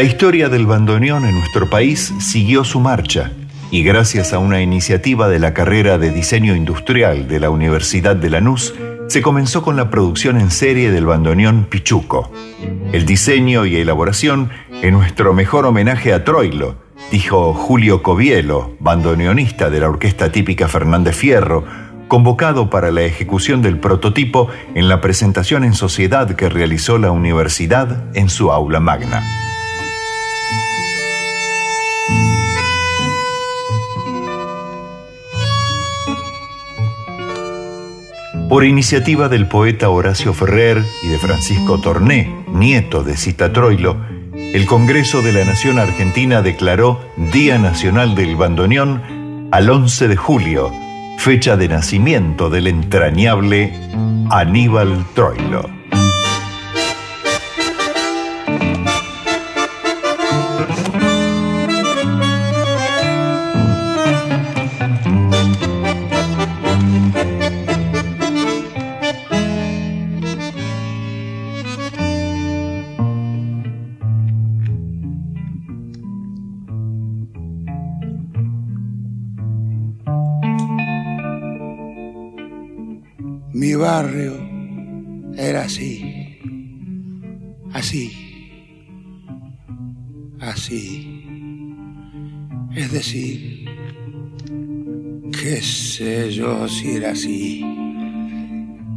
La 0.00 0.06
historia 0.06 0.48
del 0.48 0.64
bandoneón 0.64 1.26
en 1.26 1.34
nuestro 1.34 1.68
país 1.68 2.14
siguió 2.20 2.64
su 2.64 2.80
marcha 2.80 3.32
y 3.70 3.82
gracias 3.82 4.32
a 4.32 4.38
una 4.38 4.62
iniciativa 4.62 5.28
de 5.28 5.38
la 5.38 5.52
carrera 5.52 5.98
de 5.98 6.10
diseño 6.10 6.56
industrial 6.56 7.28
de 7.28 7.38
la 7.38 7.50
Universidad 7.50 8.16
de 8.16 8.30
Lanús, 8.30 8.74
se 9.08 9.20
comenzó 9.20 9.62
con 9.62 9.76
la 9.76 9.90
producción 9.90 10.40
en 10.40 10.50
serie 10.50 10.90
del 10.90 11.04
bandoneón 11.04 11.66
Pichuco. 11.68 12.32
El 12.92 13.04
diseño 13.04 13.66
y 13.66 13.76
elaboración 13.76 14.48
en 14.80 14.94
nuestro 14.94 15.34
mejor 15.34 15.66
homenaje 15.66 16.14
a 16.14 16.24
Troilo, 16.24 16.76
dijo 17.12 17.52
Julio 17.52 18.02
Covielo, 18.02 18.78
bandoneonista 18.80 19.68
de 19.68 19.80
la 19.80 19.90
orquesta 19.90 20.32
típica 20.32 20.66
Fernández 20.66 21.14
Fierro, 21.14 21.66
convocado 22.08 22.70
para 22.70 22.90
la 22.90 23.02
ejecución 23.02 23.60
del 23.60 23.78
prototipo 23.78 24.48
en 24.74 24.88
la 24.88 25.02
presentación 25.02 25.62
en 25.62 25.74
sociedad 25.74 26.34
que 26.36 26.48
realizó 26.48 26.96
la 26.96 27.10
universidad 27.10 28.02
en 28.16 28.30
su 28.30 28.50
aula 28.50 28.80
magna. 28.80 29.49
Por 38.50 38.64
iniciativa 38.64 39.28
del 39.28 39.46
poeta 39.46 39.90
Horacio 39.90 40.34
Ferrer 40.34 40.84
y 41.04 41.06
de 41.06 41.18
Francisco 41.18 41.80
Torné, 41.80 42.44
nieto 42.48 43.04
de 43.04 43.16
Cita 43.16 43.52
Troilo, 43.52 43.96
el 44.34 44.66
Congreso 44.66 45.22
de 45.22 45.32
la 45.32 45.44
Nación 45.44 45.78
Argentina 45.78 46.42
declaró 46.42 47.00
Día 47.32 47.58
Nacional 47.58 48.16
del 48.16 48.34
Bandoneón 48.34 49.48
al 49.52 49.70
11 49.70 50.08
de 50.08 50.16
julio, 50.16 50.72
fecha 51.18 51.56
de 51.56 51.68
nacimiento 51.68 52.50
del 52.50 52.66
entrañable 52.66 53.72
Aníbal 54.30 55.06
Troilo. 55.14 55.79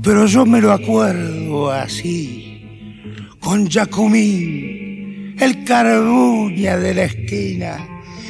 Pero 0.04 0.26
yo 0.26 0.46
me 0.46 0.62
lo 0.62 0.72
acuerdo 0.72 1.72
así, 1.72 2.62
con 3.40 3.70
Jacumín, 3.70 5.36
el 5.40 5.64
carbuña 5.64 6.78
de 6.78 6.94
la 6.94 7.04
esquina, 7.06 7.88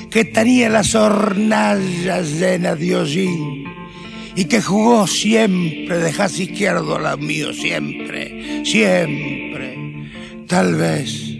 que 0.09 0.25
tenía 0.25 0.69
las 0.69 0.93
hornallas 0.95 2.39
llenas 2.39 2.79
de 2.79 2.95
hollín 2.95 3.63
y 4.35 4.45
que 4.45 4.61
jugó 4.61 5.07
siempre 5.07 5.97
de 5.97 6.11
jazz 6.11 6.39
izquierdo 6.39 6.99
la 6.99 7.17
mío, 7.17 7.53
siempre, 7.53 8.63
siempre. 8.65 10.09
Tal 10.47 10.75
vez 10.75 11.33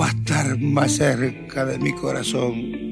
va 0.00 0.06
a 0.06 0.10
estar 0.10 0.58
más 0.60 0.92
cerca 0.92 1.64
de 1.66 1.78
mi 1.78 1.92
corazón. 1.92 2.88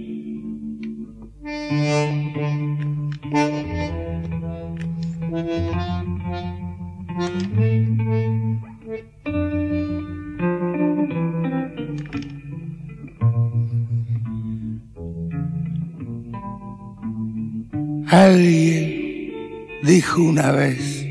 Alguien 18.09 19.65
dijo 19.83 20.23
una 20.23 20.53
vez 20.53 21.05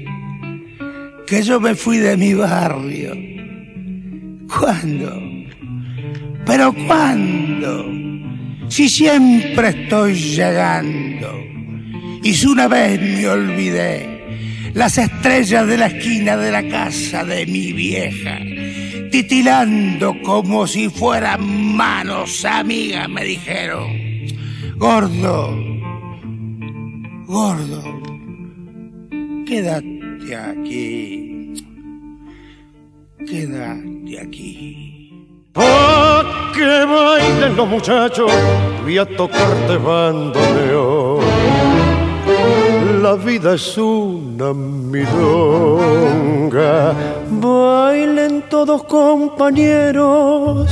que 1.28 1.42
yo 1.44 1.60
me 1.60 1.76
fui 1.76 1.98
de 1.98 2.16
mi 2.16 2.34
barrio. 2.34 3.14
¿Cuándo? 4.48 5.22
¿Pero 6.46 6.74
cuándo? 6.88 7.86
Si 8.70 8.88
siempre 8.88 9.70
estoy 9.70 10.14
llegando. 10.14 11.46
Y 12.24 12.34
si 12.34 12.48
una 12.48 12.68
vez 12.68 13.00
me 13.00 13.28
olvidé 13.28 14.72
las 14.74 14.98
estrellas 14.98 15.68
de 15.68 15.78
la 15.78 15.88
esquina 15.88 16.36
de 16.36 16.52
la 16.52 16.68
casa 16.68 17.24
de 17.24 17.46
mi 17.46 17.72
vieja, 17.72 18.40
titilando 19.12 20.16
como 20.24 20.68
si 20.68 20.90
fueran 20.90 21.76
manos 21.76 22.44
amigas, 22.44 23.08
me 23.10 23.24
dijeron, 23.24 23.88
gordo, 24.76 25.58
gordo, 27.26 28.02
quédate 29.46 30.36
aquí, 30.36 31.54
quédate 33.26 34.20
aquí. 34.22 34.96
Pa' 35.54 36.52
que 36.54 36.86
bailen 36.86 37.56
los 37.56 37.68
muchachos, 37.68 38.32
voy 38.84 38.98
a 38.98 39.06
tocarte 39.06 39.78
bandoneón. 39.78 41.35
La 43.06 43.14
vida 43.14 43.54
es 43.54 43.78
una 43.78 44.52
milonga, 44.52 45.14
bailen 47.30 48.44
todos 48.50 48.84
compañeros, 48.86 50.68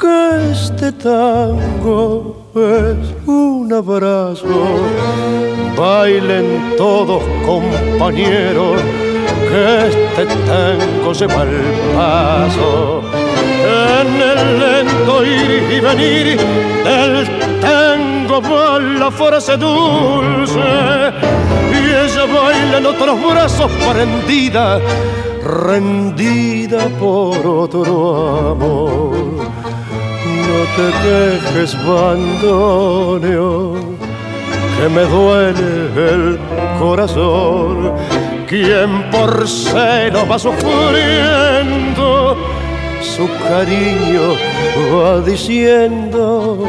que 0.00 0.52
este 0.52 0.90
tango 0.92 2.48
es 2.54 3.12
un 3.26 3.70
abrazo. 3.70 4.46
Bailen 5.76 6.76
todos 6.78 7.22
compañeros, 7.44 8.80
que 9.50 9.88
este 9.88 10.24
tango 10.46 11.14
se 11.14 11.26
va 11.26 11.42
al 11.42 11.60
paso. 11.94 13.02
En 14.00 14.08
el 14.32 14.40
lento 14.60 15.22
ir 15.26 15.50
y 15.76 15.78
venir 15.80 16.38
del 16.84 17.28
tango 17.60 18.13
va 18.28 18.78
la 18.78 19.10
frase 19.10 19.56
dulce 19.56 20.60
y 21.72 21.76
ella 21.76 22.24
baila 22.26 22.78
en 22.78 22.86
otros 22.86 23.20
brazos 23.20 23.70
prendida, 23.92 24.80
rendida 25.42 26.88
por 27.00 27.46
otro 27.46 28.52
amor. 28.52 29.14
No 30.46 30.60
te 30.76 30.86
quejes, 31.02 31.76
bandoneo, 31.86 33.58
que 34.78 34.88
me 34.88 35.02
duele 35.02 36.12
el 36.12 36.38
corazón. 36.78 37.92
Quien 38.48 39.10
por 39.10 39.48
celo 39.48 40.26
va 40.28 40.38
sufriendo, 40.38 42.36
su 43.00 43.28
cariño 43.48 44.36
va 44.94 45.20
diciendo, 45.20 46.68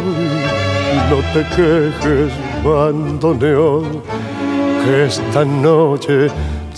no 1.09 1.17
te 1.33 1.43
quejes, 1.55 2.31
bandoneón, 2.63 4.01
que 4.83 5.05
esta 5.05 5.45
noche 5.45 6.27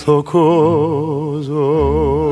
tocó 0.05 1.41
yo. 1.41 2.26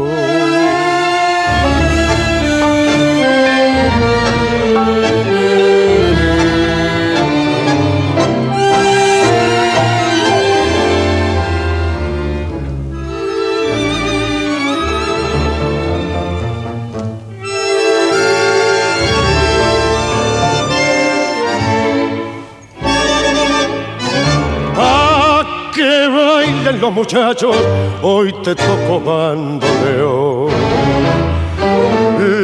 Muchachos, 26.95 27.55
hoy 28.01 28.33
te 28.41 28.55
toco 28.55 29.01
bandoneón. 29.01 30.47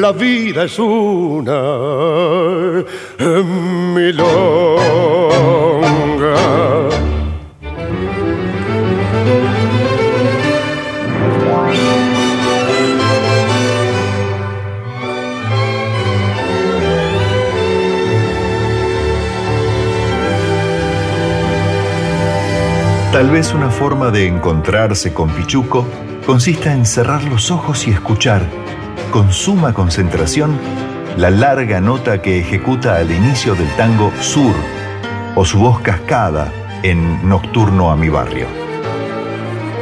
La 0.02 0.12
vida 0.12 0.66
es 0.66 0.78
una 0.78 2.84
milonga. 3.95 4.70
Tal 23.12 23.30
vez 23.30 23.53
una 23.53 23.70
forma 23.70 24.09
de 24.09 24.26
encontrarse 24.26 25.14
con 25.14 25.30
Pichuco 25.32 25.86
consista 26.26 26.72
en 26.72 26.86
cerrar 26.86 27.22
los 27.26 27.51
ojos 27.51 27.86
y 27.86 27.91
escuchar, 27.91 28.41
con 29.12 29.34
suma 29.34 29.74
concentración, 29.74 30.57
la 31.18 31.30
larga 31.30 31.82
nota 31.82 32.22
que 32.22 32.39
ejecuta 32.39 32.95
al 32.95 33.12
inicio 33.12 33.53
del 33.55 33.68
tango 33.76 34.14
Sur 34.22 34.55
o 35.36 35.43
su 35.43 35.59
voz 35.59 35.82
cascada 35.82 36.53
en 36.84 37.28
Nocturno 37.28 37.91
a 37.91 37.97
mi 37.97 38.07
barrio. 38.07 38.47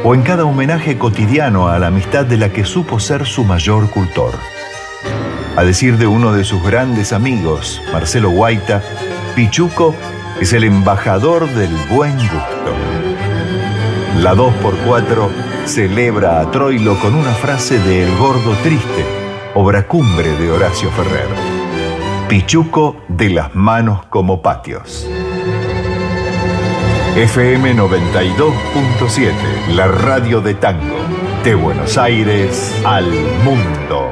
O 0.02 0.16
en 0.16 0.22
cada 0.22 0.44
homenaje 0.44 0.98
cotidiano 0.98 1.68
a 1.68 1.78
la 1.78 1.86
amistad 1.86 2.26
de 2.26 2.36
la 2.36 2.52
que 2.52 2.64
supo 2.64 2.98
ser 2.98 3.26
su 3.26 3.44
mayor 3.44 3.90
cultor. 3.90 4.34
A 5.54 5.62
decir 5.62 5.98
de 5.98 6.08
uno 6.08 6.32
de 6.32 6.42
sus 6.42 6.60
grandes 6.64 7.12
amigos, 7.12 7.80
Marcelo 7.92 8.30
Guaita, 8.30 8.82
Pichuco 9.36 9.94
es 10.40 10.52
el 10.52 10.64
embajador 10.64 11.48
del 11.50 11.70
buen 11.88 12.16
gusto. 12.16 13.09
La 14.18 14.34
2x4 14.34 15.28
celebra 15.64 16.40
a 16.40 16.50
Troilo 16.50 16.98
con 16.98 17.14
una 17.14 17.30
frase 17.30 17.78
de 17.78 18.04
El 18.04 18.16
Gordo 18.18 18.52
Triste, 18.62 19.04
obra 19.54 19.86
cumbre 19.86 20.36
de 20.36 20.50
Horacio 20.50 20.90
Ferrer. 20.90 21.28
Pichuco 22.28 22.96
de 23.08 23.30
las 23.30 23.54
manos 23.54 24.04
como 24.06 24.42
patios. 24.42 25.08
FM 27.16 27.76
92.7, 27.76 29.32
la 29.74 29.86
radio 29.86 30.40
de 30.40 30.54
tango, 30.54 30.96
de 31.42 31.54
Buenos 31.54 31.96
Aires 31.96 32.74
al 32.84 33.06
mundo. 33.44 34.09